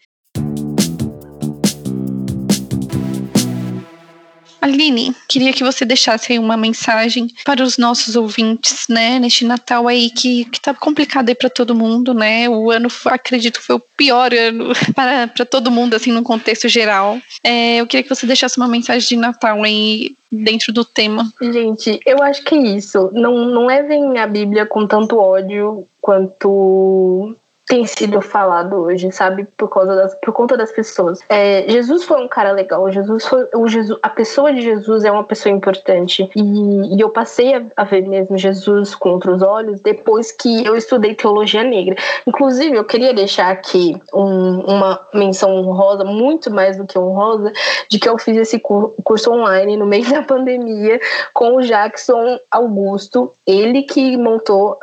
[4.63, 9.89] Aline, queria que você deixasse aí uma mensagem para os nossos ouvintes, né, neste Natal
[9.89, 12.47] aí que, que tá complicado aí para todo mundo, né?
[12.47, 17.19] O ano, acredito, foi o pior ano para, para todo mundo, assim, no contexto geral.
[17.43, 21.29] É, eu queria que você deixasse uma mensagem de Natal aí dentro do tema.
[21.41, 23.11] Gente, eu acho que é isso.
[23.11, 27.35] Não, não levem a Bíblia com tanto ódio quanto
[27.65, 29.45] tem sido falado hoje, sabe?
[29.57, 31.19] Por, causa das, por conta das pessoas.
[31.29, 32.91] É, Jesus foi um cara legal.
[32.91, 33.47] Jesus foi.
[33.55, 36.29] O Jesus, a pessoa de Jesus é uma pessoa importante.
[36.35, 40.75] E, e eu passei a, a, ver mesmo Jesus com outros olhos depois que eu
[40.75, 41.95] estudei teologia negra.
[42.27, 47.53] Inclusive, eu queria deixar aqui um, uma menção honrosa, muito mais do que honrosa,
[47.89, 50.99] de que eu fiz esse curso online no meio da pandemia
[51.33, 53.31] com o Jackson Augusto.
[53.47, 54.77] Ele que montou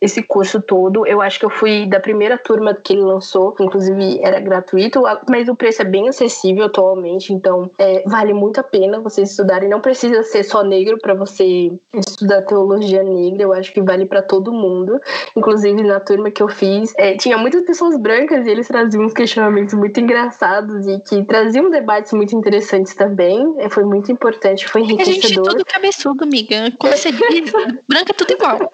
[0.00, 1.06] esse curso todo.
[1.06, 5.02] Eu acho que eu fui da primeira primeira turma que ele lançou, inclusive era gratuito,
[5.28, 9.68] mas o preço é bem acessível atualmente, então é, vale muito a pena vocês estudarem.
[9.68, 14.22] Não precisa ser só negro para você estudar teologia negra, eu acho que vale para
[14.22, 14.98] todo mundo.
[15.36, 19.12] Inclusive na turma que eu fiz, é, tinha muitas pessoas brancas e eles traziam uns
[19.12, 23.54] questionamentos muito engraçados e que traziam debates muito interessantes também.
[23.58, 25.18] É, foi muito importante, foi enriquecedor.
[25.18, 26.72] A gente é tudo cabeçudo, amiga.
[26.78, 27.52] Como você diz,
[27.86, 28.72] branca é tudo igual.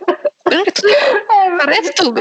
[0.54, 1.22] Branca é tudo igual.
[1.32, 2.20] É, Parece tudo.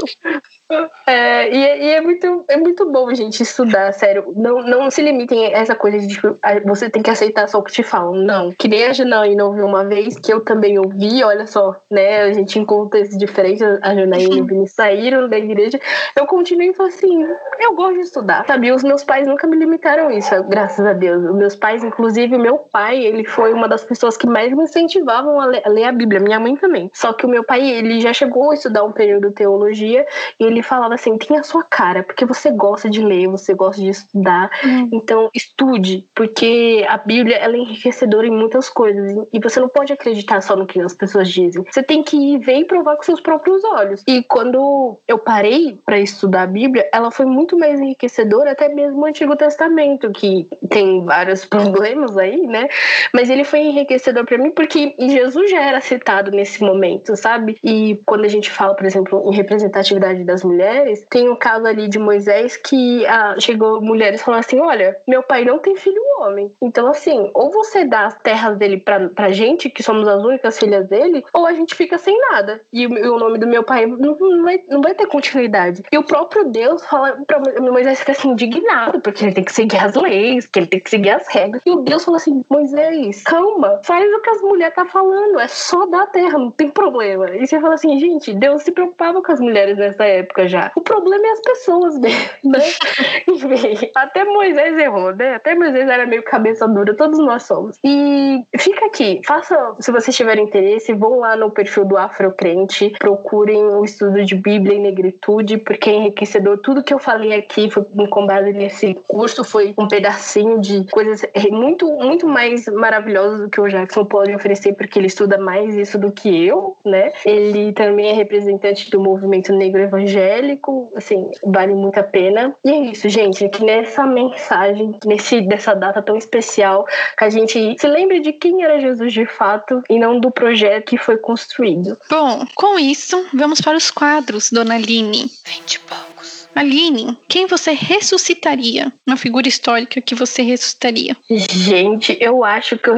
[1.06, 4.34] É, e, é, e, é, muito, é muito bom, gente, estudar, sério.
[4.36, 7.64] Não, não se limitem a essa coisa de tipo, você tem que aceitar só o
[7.64, 8.16] que te falam.
[8.16, 8.52] Não.
[8.52, 12.22] Que nem a Janaína ouviu uma vez, que eu também ouvi, olha só, né?
[12.22, 15.80] A gente encontra esses diferentes, a Janaína e o Vini saíram da igreja.
[16.16, 17.28] Eu continuei e falei assim:
[17.60, 18.72] eu gosto de estudar, sabe?
[18.72, 21.24] Os meus pais nunca me limitaram isso, graças a Deus.
[21.24, 25.40] Os meus pais, inclusive, meu pai, ele foi uma das pessoas que mais me incentivavam
[25.40, 26.90] a ler, a ler a Bíblia, minha mãe também.
[26.94, 30.06] Só que o meu pai, ele já chegou a estudar um período de teologia
[30.40, 33.82] e ele falava assim: tem a sua cara, porque você gosta de ler, você gosta
[33.82, 34.90] de estudar, uhum.
[34.92, 39.92] então estude, porque a Bíblia ela é enriquecedora em muitas coisas e você não pode
[39.92, 41.66] acreditar só no que as pessoas dizem.
[41.70, 44.04] Você tem que ir ver e provar com seus próprios olhos.
[44.08, 49.00] E quando eu parei para estudar a Bíblia, ela foi muito mais enriquecedora, até mesmo
[49.00, 52.68] o Antigo Testamento, que tem vários problemas aí, né?
[53.14, 57.58] Mas ele foi enriquecedor para mim porque Jesus já era citado nesse momento, sabe?
[57.64, 61.88] E quando a gente fala, por exemplo, em representatividade das mulheres, tem um caso ali
[61.88, 66.52] de Moisés que ah, chegou mulheres falando assim: olha, meu pai não tem filho homem.
[66.62, 70.58] Então, assim, ou você dá as terras dele pra, pra gente, que somos as únicas
[70.58, 72.62] filhas dele, ou a gente fica sem nada.
[72.72, 75.84] E o, o nome do meu pai não, não, vai, não vai ter continuidade.
[75.92, 79.78] E o próprio Deus fala pra Moisés fica assim, indignado, porque ele tem que seguir
[79.78, 81.62] as leis, que ele tem que seguir as regras.
[81.66, 85.48] E o Deus fala assim: Moisés, calma, faz o que as mulheres tá falando, é
[85.48, 87.30] só dar terra, não tem problema.
[87.32, 90.72] E você fala assim, gente, Deus se preocupava com as mulheres nessa época já.
[90.76, 92.60] O problema é as pessoas dele, né?
[93.28, 95.36] Enfim, até Moisés errou, né?
[95.36, 97.78] Até Moisés era meio cabeça dura, todos nós somos.
[97.84, 103.64] E fica aqui, faça, se vocês tiverem interesse, vão lá no perfil do Afrocrente, procurem
[103.64, 106.58] o estudo de Bíblia e negritude, porque é enriquecedor.
[106.58, 111.22] Tudo que eu falei aqui foi com base nesse curso, foi um pedacinho de coisas
[111.52, 115.98] muito, muito mais maravilhosas do que o Jackson pode oferecer, porque ele estuda mais isso
[115.98, 117.12] do que eu, né?
[117.26, 122.56] Ele também é representante do movimento negro evangélico, assim, vale muito a pena.
[122.64, 126.86] E é isso, gente, que nessa mensagem, nesse dessa data tão especial,
[127.18, 130.92] que a gente se lembre de quem era Jesus de fato e não do projeto
[130.92, 131.98] que foi construído.
[132.08, 135.32] Bom, com isso, vamos para os quadros, dona Aline.
[135.48, 136.42] Vinte poucos.
[136.54, 138.92] Aline, quem você ressuscitaria?
[139.08, 141.16] Uma figura histórica que você ressuscitaria?
[141.30, 142.96] Gente, eu acho que eu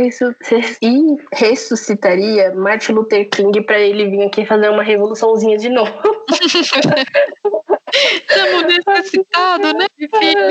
[1.31, 5.93] ressuscitaria Martin Luther King para ele vir aqui fazer uma revoluçãozinha de novo.
[7.93, 10.49] Estamos necessitados, né, filho?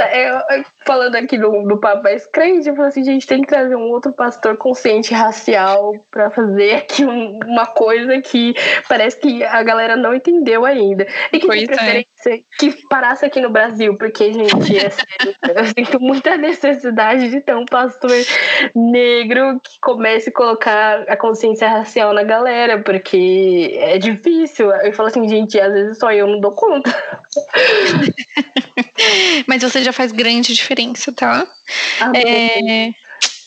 [0.00, 3.88] É, falando aqui do, do Papa Crente, eu falei assim, gente, tem que trazer um
[3.88, 8.54] outro pastor consciente racial para fazer aqui um, uma coisa que
[8.88, 11.06] parece que a galera não entendeu ainda.
[11.32, 11.68] E que pois de é.
[11.68, 12.17] preferência é.
[12.58, 17.54] Que parasse aqui no Brasil, porque, gente, é sério, eu sinto muita necessidade de ter
[17.54, 18.10] um pastor
[18.74, 24.70] negro que comece a colocar a consciência racial na galera, porque é difícil.
[24.70, 26.90] Eu falo assim, gente, às vezes só eu não dou conta.
[29.46, 31.46] Mas você já faz grande diferença, tá?
[32.00, 32.92] Ah, é...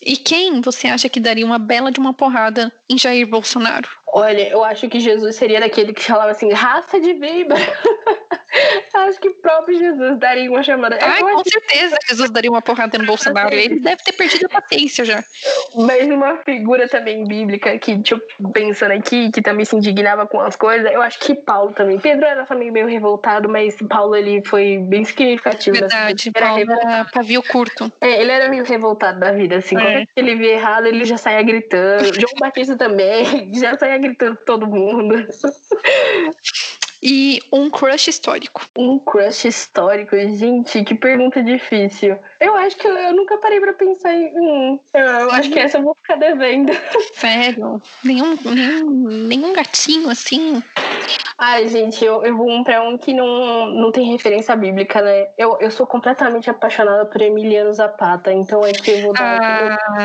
[0.04, 3.88] E quem você acha que daria uma bela de uma porrada em Jair Bolsonaro?
[4.14, 7.62] Olha, eu acho que Jesus seria daquele que falava assim, raça de víbora.
[8.94, 10.98] acho que o próprio Jesus daria uma chamada.
[11.02, 13.54] Ai, com certeza que Jesus daria uma porrada no Bolsonaro.
[13.54, 15.24] Ele deve ter perdido a paciência já.
[15.76, 20.56] Mas uma figura também bíblica que, tipo, pensando aqui, que também se indignava com as
[20.56, 22.00] coisas, eu acho que Paulo também.
[22.00, 25.78] Pedro era também meio revoltado, mas Paulo ele foi bem significativo.
[25.78, 27.92] Verdade, era Paulo era pavio curto.
[28.02, 29.78] É, ele era meio revoltado da vida, assim.
[29.78, 29.82] É.
[29.82, 32.14] Quando ele via errado, ele já saía gritando.
[32.14, 35.28] João Batista também, já saía gritando todo mundo.
[37.04, 38.64] E um crush histórico.
[38.78, 42.20] Um crush histórico, gente, que pergunta difícil.
[42.40, 44.80] Eu acho que eu, eu nunca parei pra pensar em um.
[44.94, 46.72] Eu, eu acho que essa eu vou ficar devendo.
[47.16, 47.82] Sério?
[48.04, 50.62] Nenhum, nenhum, nenhum gatinho assim?
[51.44, 55.30] Ai, gente, eu, eu vou um pra um que não, não tem referência bíblica, né?
[55.36, 59.80] Eu, eu sou completamente apaixonada por Emiliano Zapata, então é que eu vou dar ah.
[59.92, 59.98] um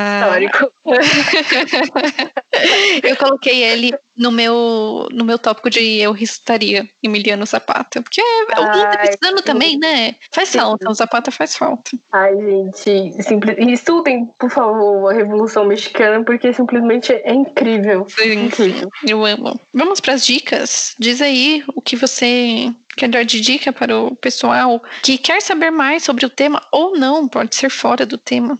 [0.48, 0.72] histórico.
[3.04, 8.00] eu coloquei ele no meu, no meu tópico de eu recitaria Emiliano Zapata.
[8.00, 10.14] Porque é, o tá precisando também, né?
[10.32, 10.58] Faz sim.
[10.58, 11.90] falta, o Zapata faz falta.
[12.12, 18.06] Ai, gente, simples, estudem, por favor, a Revolução Mexicana, porque simplesmente é incrível.
[18.08, 18.88] Sim, incrível.
[19.06, 19.60] eu amo.
[19.74, 20.94] Vamos para as dicas?
[20.98, 25.70] Diz aí o que você quer dar de dica para o pessoal que quer saber
[25.70, 28.58] mais sobre o tema ou não, pode ser fora do tema.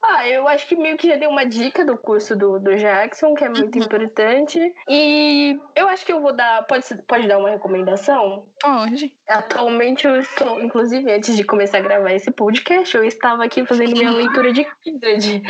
[0.00, 3.34] Ah, eu acho que meio que já deu uma dica do curso do, do Jackson,
[3.34, 3.84] que é muito uhum.
[3.84, 4.74] importante.
[4.88, 6.64] E eu acho que eu vou dar.
[6.66, 8.50] Pode, pode dar uma recomendação?
[8.60, 9.16] Pode.
[9.26, 13.92] Atualmente eu estou, inclusive, antes de começar a gravar esse podcast, eu estava aqui fazendo
[13.92, 15.42] minha leitura de Kindred,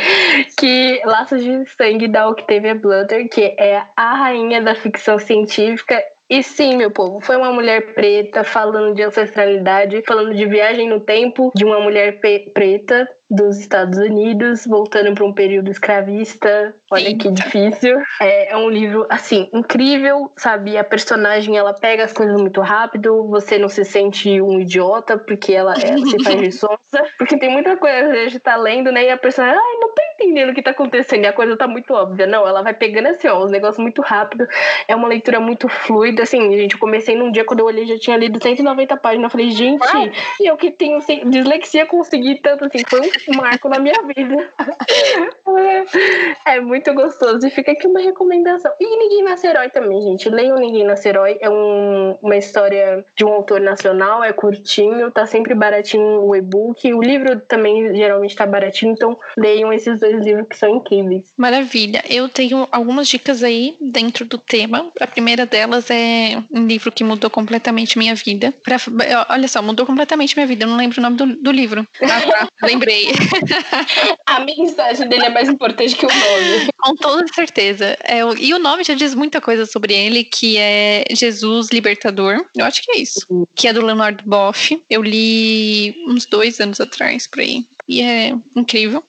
[0.57, 6.43] que Laços de Sangue da Octavia Blutter, que é a rainha da ficção científica e
[6.43, 11.51] sim, meu povo, foi uma mulher preta falando de ancestralidade, falando de viagem no tempo
[11.55, 12.19] de uma mulher
[12.53, 16.75] preta dos Estados Unidos, voltando para um período escravista.
[16.89, 17.17] Olha Sim.
[17.17, 18.01] que difícil.
[18.19, 20.75] É, é, um livro, assim, incrível, sabe?
[20.77, 25.53] A personagem, ela pega as coisas muito rápido, você não se sente um idiota, porque
[25.53, 27.05] ela, ela se faz de sonsa.
[27.19, 29.05] Porque tem muita coisa que a gente tá lendo, né?
[29.05, 31.67] E a personagem, ai, não tô entendendo o que tá acontecendo, e a coisa tá
[31.67, 32.25] muito óbvia.
[32.25, 34.47] Não, ela vai pegando assim, ó, os negócios muito rápido.
[34.87, 37.97] É uma leitura muito fluida, assim, gente, eu comecei num dia, quando eu olhei, já
[37.99, 39.25] tinha lido 190 páginas.
[39.25, 40.09] Eu falei, gente, Uau.
[40.39, 40.99] e eu que tenho
[41.29, 44.51] dislexia, consegui tanto, assim, foi um marco na minha vida.
[46.45, 47.45] é muito gostoso.
[47.45, 48.71] E fica aqui uma recomendação.
[48.79, 50.29] E Ninguém Nasce Herói também, gente.
[50.29, 51.37] Leiam Ninguém Nasce Herói.
[51.41, 56.93] É um, uma história de um autor nacional, é curtinho, tá sempre baratinho o e-book.
[56.93, 61.33] O livro também geralmente tá baratinho, então leiam esses dois livros que são incríveis.
[61.37, 62.03] Maravilha.
[62.09, 64.91] Eu tenho algumas dicas aí dentro do tema.
[64.99, 68.53] A primeira delas é um livro que mudou completamente minha vida.
[68.63, 68.77] Pra,
[69.29, 70.65] olha só, mudou completamente minha vida.
[70.65, 71.87] Eu não lembro o nome do, do livro.
[72.01, 72.49] Ah, tá.
[72.67, 73.08] Lembrei.
[74.25, 76.69] a mensagem dele é mais importante que o nome.
[76.77, 77.97] Com toda certeza.
[78.03, 82.45] É, e o nome já diz muita coisa sobre ele, que é Jesus Libertador.
[82.55, 83.25] Eu acho que é isso.
[83.29, 83.47] Uhum.
[83.55, 84.81] Que é do Leonardo Boff.
[84.89, 89.03] Eu li uns dois anos atrás, por aí e é incrível.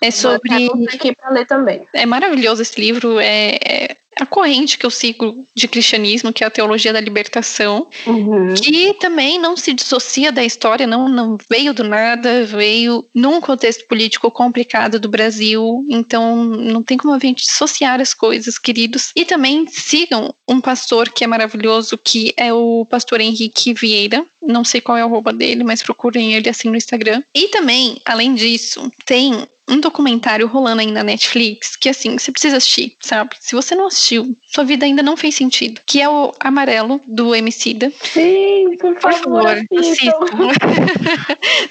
[0.00, 0.50] É sobre.
[0.92, 1.86] aqui para ler também.
[1.92, 3.20] É maravilhoso esse livro.
[3.20, 7.88] É, é, a corrente que eu sigo de cristianismo, que é a teologia da libertação,
[8.06, 8.54] uhum.
[8.54, 13.86] que também não se dissocia da história, não, não veio do nada, veio num contexto
[13.86, 19.10] político complicado do Brasil, então não tem como a gente dissociar as coisas, queridos.
[19.16, 24.64] E também sigam um pastor que é maravilhoso, que é o pastor Henrique Vieira, não
[24.64, 27.22] sei qual é o arroba dele, mas procurem ele assim no Instagram.
[27.34, 32.56] E também, além disso, tem um documentário rolando aí na Netflix que, assim, você precisa
[32.56, 33.36] assistir, sabe?
[33.40, 35.80] Se você não assistiu, sua vida ainda não fez sentido.
[35.86, 37.92] Que é o Amarelo, do Emicida.
[38.02, 40.50] Sim, por favor, por favor assistam.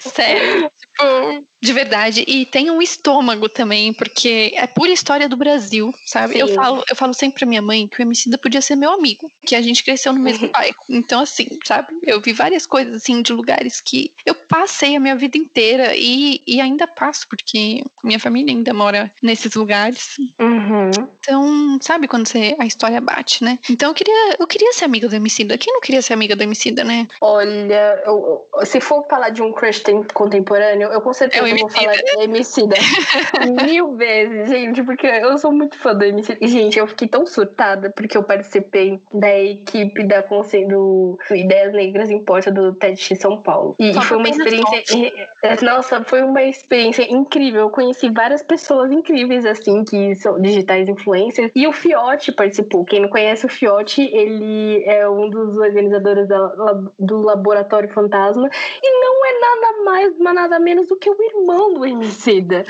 [0.00, 0.70] Sério.
[0.80, 2.24] Tipo, de verdade.
[2.26, 6.38] E tem um estômago também, porque é pura história do Brasil, sabe?
[6.38, 9.30] Eu falo, eu falo sempre pra minha mãe que o Emicida podia ser meu amigo,
[9.46, 10.76] que a gente cresceu no mesmo bairro.
[10.90, 11.96] Então, assim, sabe?
[12.02, 16.42] Eu vi várias coisas, assim, de lugares que eu passei a minha vida inteira e,
[16.46, 20.16] e ainda passo, porque minha família ainda mora nesses lugares.
[20.38, 20.90] Uhum.
[21.18, 23.58] Então, sabe quando você, a história bate, né?
[23.70, 25.56] Então eu queria, eu queria ser amiga do Emicida.
[25.56, 27.06] Quem não queria ser amiga do Emicida, né?
[27.20, 31.94] Olha, eu, se for falar de um crush contemporâneo, eu com certeza é vou falar
[31.94, 32.76] de Emicida.
[33.64, 36.38] Mil vezes, gente, porque eu sou muito fã do Emicida.
[36.40, 42.10] E, gente, eu fiquei tão surtada porque eu participei da equipe da Conselho Ideias Negras
[42.10, 43.76] em Porta do TEDx São Paulo.
[43.78, 45.12] E, foi uma experiência.
[45.62, 47.70] Nossa, foi uma experiência incrível.
[47.72, 51.50] Conheci várias pessoas incríveis, assim, que são digitais influencers.
[51.54, 52.84] E o Fiote participou.
[52.84, 56.38] Quem não conhece o Fiote, ele é um dos organizadores da,
[56.98, 58.48] do Laboratório Fantasma.
[58.82, 62.64] E não é nada mais, mas nada menos do que o irmão do Emicida.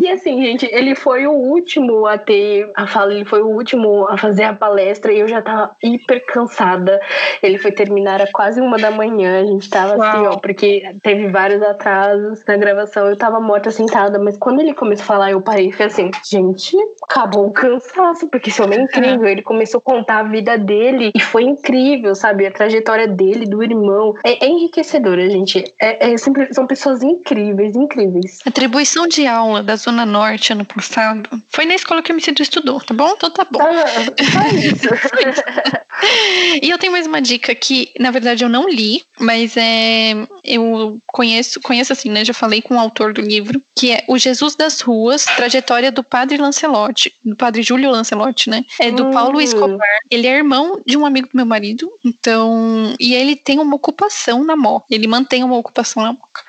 [0.00, 4.06] E assim, gente, ele foi o último a ter a fala, ele foi o último
[4.08, 7.00] a fazer a palestra e eu já tava hiper cansada.
[7.42, 9.40] Ele foi terminar a quase uma da manhã.
[9.40, 10.08] A gente tava Uau.
[10.08, 13.06] assim, ó, porque teve vários atrasos na gravação.
[13.06, 16.10] Eu tava morta sentada, mas quando ele começou a falar, eu parei e falei assim,
[16.24, 19.28] gente, acabou o cansaço, porque esse homem é incrível.
[19.28, 22.46] Ele começou a contar a vida dele e foi incrível, sabe?
[22.46, 24.14] A trajetória dele, do irmão.
[24.24, 25.62] É, é enriquecedora, gente.
[25.78, 28.40] É, é sempre, são pessoas incríveis, incríveis.
[28.46, 32.80] Atribuição de aula da Zona Norte ano passado foi na escola que o Emicida estudou,
[32.80, 33.12] tá bom?
[33.18, 33.60] Então tá bom.
[33.60, 34.88] Ah, só isso.
[36.62, 41.00] E eu tenho mais uma dica que, na verdade, eu não li, mas é eu
[41.06, 42.24] conheço, conheço assim, né?
[42.24, 46.02] Já falei com o autor do livro, que é O Jesus das Ruas, trajetória do
[46.02, 48.64] Padre Lancelotti, do Padre Júlio Lancelotti, né?
[48.80, 49.10] É do hum.
[49.10, 49.86] Paulo Escobar.
[50.10, 54.42] Ele é irmão de um amigo do meu marido, então, e ele tem uma ocupação
[54.42, 54.86] na Moca.
[54.90, 56.40] Ele mantém uma ocupação na Moca.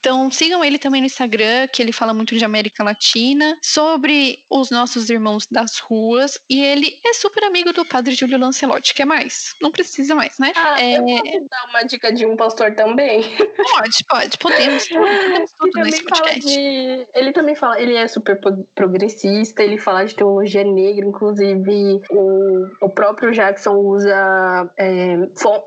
[0.00, 4.70] Então, sigam ele também no Instagram, que ele fala muito de América Latina, sobre os
[4.70, 8.93] nossos irmãos das ruas, e ele é super amigo do Padre Júlio Lancelotti.
[8.94, 9.54] Quer mais?
[9.60, 10.52] Não precisa mais, né?
[10.54, 10.98] Ah, é...
[10.98, 13.22] eu posso dar uma dica de um pastor também?
[13.56, 14.88] Pode, pode, podemos.
[14.88, 18.38] podemos tudo ele, também fala de, ele também fala, ele é super
[18.74, 25.16] progressista, ele fala de teologia negra, inclusive o, o próprio Jackson usa é,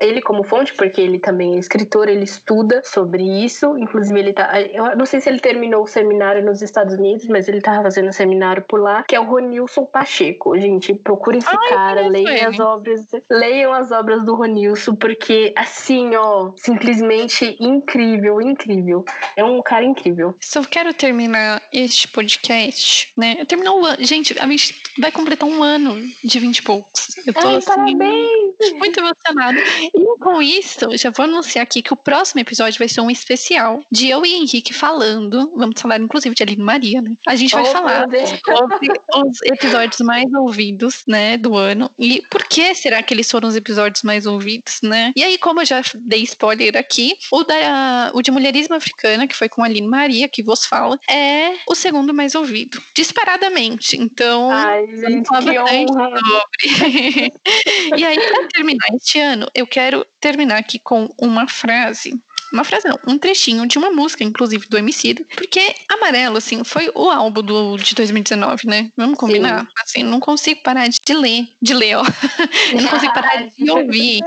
[0.00, 4.60] ele como fonte, porque ele também é escritor, ele estuda sobre isso, inclusive ele tá,
[4.60, 8.08] eu não sei se ele terminou o seminário nos Estados Unidos, mas ele tava fazendo
[8.08, 12.48] um seminário por lá, que é o Ronilson Pacheco, gente, procure esse Ai, cara, leiam
[12.48, 19.04] as obras, leiam as obras do Ronilson, porque assim, ó, simplesmente incrível, incrível,
[19.36, 20.34] é um cara incrível.
[20.40, 25.62] Só quero terminar este podcast, né, terminar o ano, gente, a gente vai completar um
[25.62, 28.72] ano de 20 e poucos, eu tô Ai, assim, parabéns!
[28.74, 29.58] muito emocionada,
[29.94, 33.82] e com isso, já vou anunciar aqui que o próximo episódio vai ser um especial
[33.90, 37.14] de eu e Henrique falando, vamos falar inclusive de Aline Maria, né?
[37.26, 38.08] A gente vai oh, falar
[38.44, 41.90] sobre os episódios mais ouvidos, né, do ano.
[41.98, 45.12] E por que será que eles foram os episódios mais ouvidos, né?
[45.16, 49.36] E aí, como eu já dei spoiler aqui, o, da, o de Mulherismo Africana, que
[49.36, 52.82] foi com a Aline Maria, que vos fala, é o segundo mais ouvido.
[52.94, 53.96] Disparadamente.
[53.96, 56.20] Então, Ai, gente, que honra.
[56.20, 57.32] sobre.
[57.96, 62.18] e aí, pra terminar este ano, eu quero terminar aqui com uma frase
[62.52, 66.90] uma frase não, um trechinho de uma música, inclusive, do Emicida, porque Amarelo, assim, foi
[66.94, 68.92] o álbum do, de 2019, né?
[68.96, 69.60] Vamos combinar?
[69.60, 69.68] Sim.
[69.78, 72.02] Assim, não consigo parar de ler, de ler, ó.
[72.72, 74.20] Eu não consigo parar de ouvir.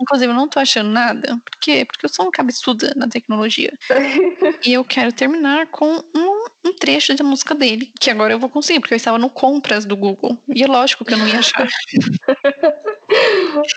[0.00, 1.40] Inclusive, eu não tô achando nada.
[1.44, 1.84] Por quê?
[1.84, 3.72] Porque eu sou um cabeçuda na tecnologia.
[4.66, 8.48] e eu quero terminar com um, um, trecho da música dele, que agora eu vou
[8.48, 10.42] conseguir, porque eu estava no compras do Google.
[10.48, 11.68] E é lógico que eu não ia achar.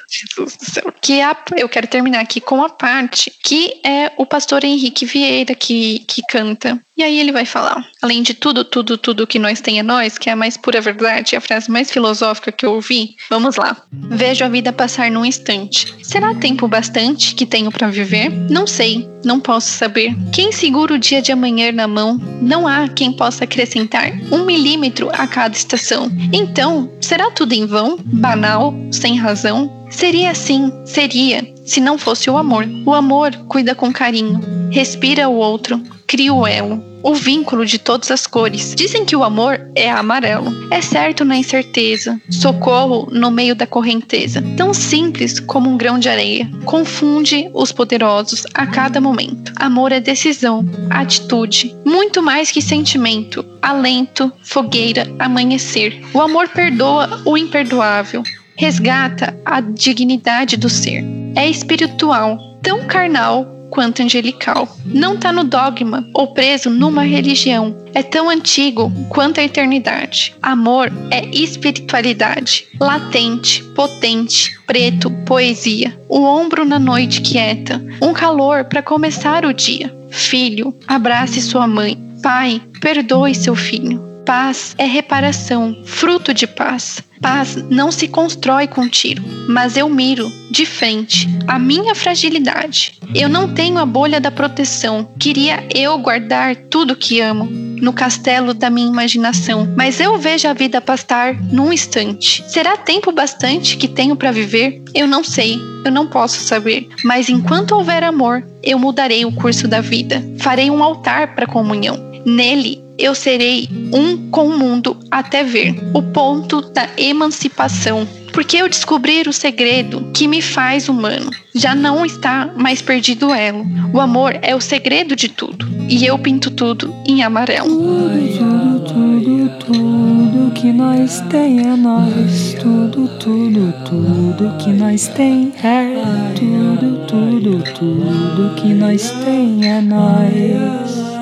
[0.10, 0.94] Jesus do céu.
[1.02, 5.06] Que é a, eu quero terminar aqui com a parte que é o pastor Henrique
[5.06, 6.80] Vieira que, que canta.
[6.98, 10.18] E aí ele vai falar: além de tudo, tudo, tudo que nós tem é nós,
[10.18, 13.16] que é a mais pura verdade, a frase mais filosófica que eu ouvi.
[13.30, 13.78] Vamos lá.
[13.92, 15.94] Vejo a vida passar num instante.
[16.04, 18.32] Será tempo bastante que tenho para viver?
[18.50, 20.16] Não sei, não posso saber.
[20.34, 22.20] Quem segura o dia de amanhã na mão?
[22.42, 26.12] Não há quem possa acrescentar um milímetro a cada estação.
[26.34, 27.98] Então, será tudo em vão?
[28.04, 28.74] Banal?
[28.92, 29.72] Sem razão?
[29.90, 32.68] Seria assim, seria, se não fosse o amor.
[32.86, 38.12] O amor cuida com carinho, respira o outro, cria o elo, o vínculo de todas
[38.12, 38.76] as cores.
[38.76, 40.52] Dizem que o amor é amarelo.
[40.70, 44.44] É certo na incerteza, socorro no meio da correnteza.
[44.58, 46.52] Tão simples como um grão de areia.
[46.66, 49.54] Confunde os poderosos a cada momento.
[49.56, 56.04] Amor é decisão, atitude, muito mais que sentimento, alento, fogueira, amanhecer.
[56.14, 58.22] O amor perdoa o imperdoável,
[58.58, 61.06] resgata a dignidade do ser.
[61.38, 64.68] É espiritual, tão carnal quanto angelical.
[64.86, 67.76] Não está no dogma ou preso numa religião.
[67.94, 70.36] É tão antigo quanto a eternidade.
[70.42, 76.00] Amor é espiritualidade, latente, potente, preto, poesia.
[76.08, 79.96] O ombro na noite quieta, um calor para começar o dia.
[80.10, 81.98] Filho, abrace sua mãe.
[82.22, 84.17] Pai, perdoe seu filho.
[84.28, 87.02] Paz é reparação, fruto de paz.
[87.22, 93.00] Paz não se constrói com tiro, mas eu miro de frente a minha fragilidade.
[93.16, 95.10] Eu não tenho a bolha da proteção.
[95.18, 100.54] Queria eu guardar tudo que amo no castelo da minha imaginação, mas eu vejo a
[100.54, 102.44] vida pastar num instante.
[102.50, 104.84] Será tempo bastante que tenho para viver?
[104.94, 109.70] Eu não sei, eu não posso saber, mas enquanto houver amor, eu mudarei o curso
[109.70, 110.22] da vida.
[110.40, 112.07] Farei um altar para comunhão.
[112.28, 118.06] Nele eu serei um com o mundo até ver o ponto da emancipação.
[118.34, 121.32] Porque eu descobrir o segredo que me faz humano.
[121.56, 123.66] Já não está mais perdido elo.
[123.94, 125.66] O amor é o segredo de tudo.
[125.88, 127.70] E eu pinto tudo em amarelo.
[127.70, 132.58] Tudo, tudo, tudo, tudo que nós tem é nós.
[132.60, 136.04] Tudo, tudo, tudo que nós tem é.
[136.36, 141.17] Tudo, tudo, tudo que nós tem é nós.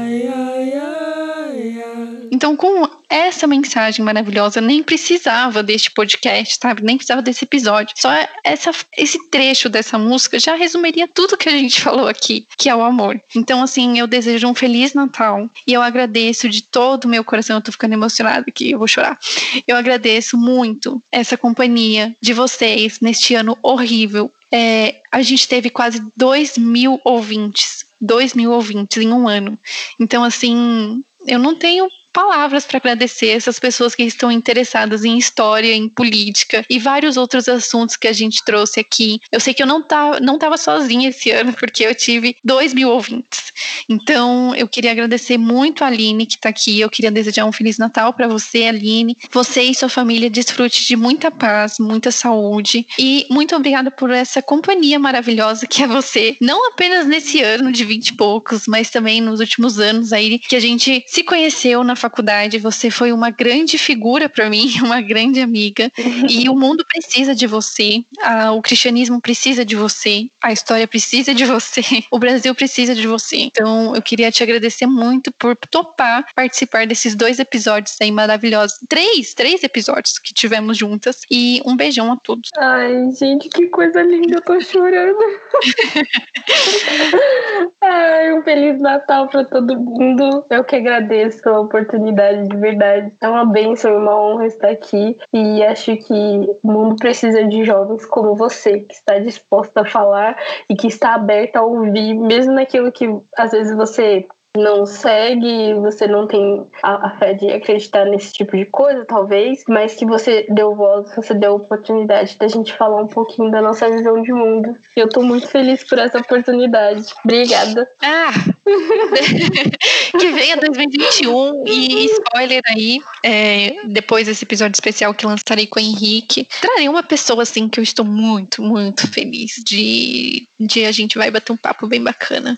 [2.31, 6.83] Então, com essa mensagem maravilhosa, nem precisava deste podcast, sabe?
[6.83, 7.95] Nem precisava desse episódio.
[7.97, 8.09] Só
[8.43, 12.75] essa, esse trecho dessa música já resumiria tudo que a gente falou aqui, que é
[12.75, 13.21] o amor.
[13.35, 17.57] Então, assim, eu desejo um Feliz Natal e eu agradeço de todo o meu coração.
[17.57, 19.19] Eu tô ficando emocionada aqui, eu vou chorar.
[19.67, 24.31] Eu agradeço muito essa companhia de vocês neste ano horrível.
[24.51, 27.85] É, a gente teve quase 2 mil ouvintes.
[28.01, 29.57] 2 mil ouvintes em um ano.
[29.99, 35.73] Então, assim, eu não tenho palavras para agradecer essas pessoas que estão interessadas em história,
[35.73, 39.19] em política e vários outros assuntos que a gente trouxe aqui.
[39.29, 42.73] Eu sei que eu não tá, não estava sozinha esse ano, porque eu tive dois
[42.73, 43.51] mil ouvintes.
[43.89, 46.79] Então, eu queria agradecer muito a Aline que está aqui.
[46.79, 49.17] Eu queria desejar um Feliz Natal para você, Aline.
[49.31, 52.87] Você e sua família desfrute de muita paz, muita saúde.
[52.97, 56.37] E muito obrigada por essa companhia maravilhosa que é você.
[56.39, 60.55] Não apenas nesse ano de vinte e poucos, mas também nos últimos anos aí que
[60.55, 65.41] a gente se conheceu na faculdade, você foi uma grande figura para mim, uma grande
[65.41, 65.91] amiga.
[66.29, 71.33] e o mundo precisa de você, a, o cristianismo precisa de você, a história precisa
[71.33, 73.37] de você, o Brasil precisa de você.
[73.37, 78.77] Então, eu queria te agradecer muito por topar participar desses dois episódios aí maravilhosos.
[78.87, 81.21] Três, três episódios que tivemos juntas.
[81.29, 82.49] E um beijão a todos.
[82.57, 85.17] Ai, gente, que coisa linda, eu tô chorando.
[87.81, 90.45] Ai, um Feliz Natal para todo mundo.
[90.49, 93.13] Eu que agradeço a oportunidade oportunidade de verdade.
[93.21, 95.17] É uma bênção e uma honra estar aqui.
[95.33, 100.37] E acho que o mundo precisa de jovens como você, que está disposta a falar
[100.69, 103.07] e que está aberta a ouvir, mesmo naquilo que
[103.37, 104.27] às vezes você
[104.57, 109.63] não segue, você não tem a, a, fé de acreditar nesse tipo de coisa, talvez,
[109.67, 113.89] mas que você deu voz, você deu oportunidade da gente falar um pouquinho da nossa
[113.89, 114.75] visão de mundo.
[114.95, 117.05] Eu tô muito feliz por essa oportunidade.
[117.23, 117.89] Obrigada.
[118.03, 118.31] Ah!
[120.19, 125.83] que venha 2021 e spoiler aí, é, depois desse episódio especial que lançarei com o
[125.83, 131.17] Henrique, trarei uma pessoa assim que eu estou muito, muito feliz de, de a gente
[131.17, 132.57] vai bater um papo bem bacana.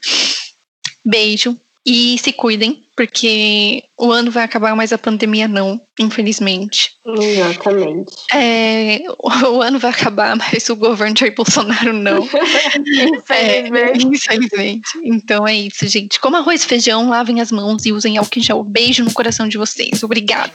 [1.04, 1.58] Beijo,
[1.90, 6.92] e se cuidem, porque o ano vai acabar, mas a pandemia não, infelizmente.
[7.06, 8.14] Exatamente.
[8.36, 12.28] É, o ano vai acabar, mas o governo Jair Bolsonaro não.
[12.76, 14.30] infelizmente.
[14.30, 15.00] É, infelizmente.
[15.02, 16.20] Então é isso, gente.
[16.20, 18.62] Como arroz e feijão, lavem as mãos e usem álcool em gel.
[18.66, 20.04] Beijo no coração de vocês.
[20.04, 20.52] Obrigada.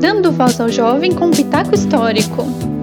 [0.00, 2.73] Dando voz ao jovem com um pitaco histórico.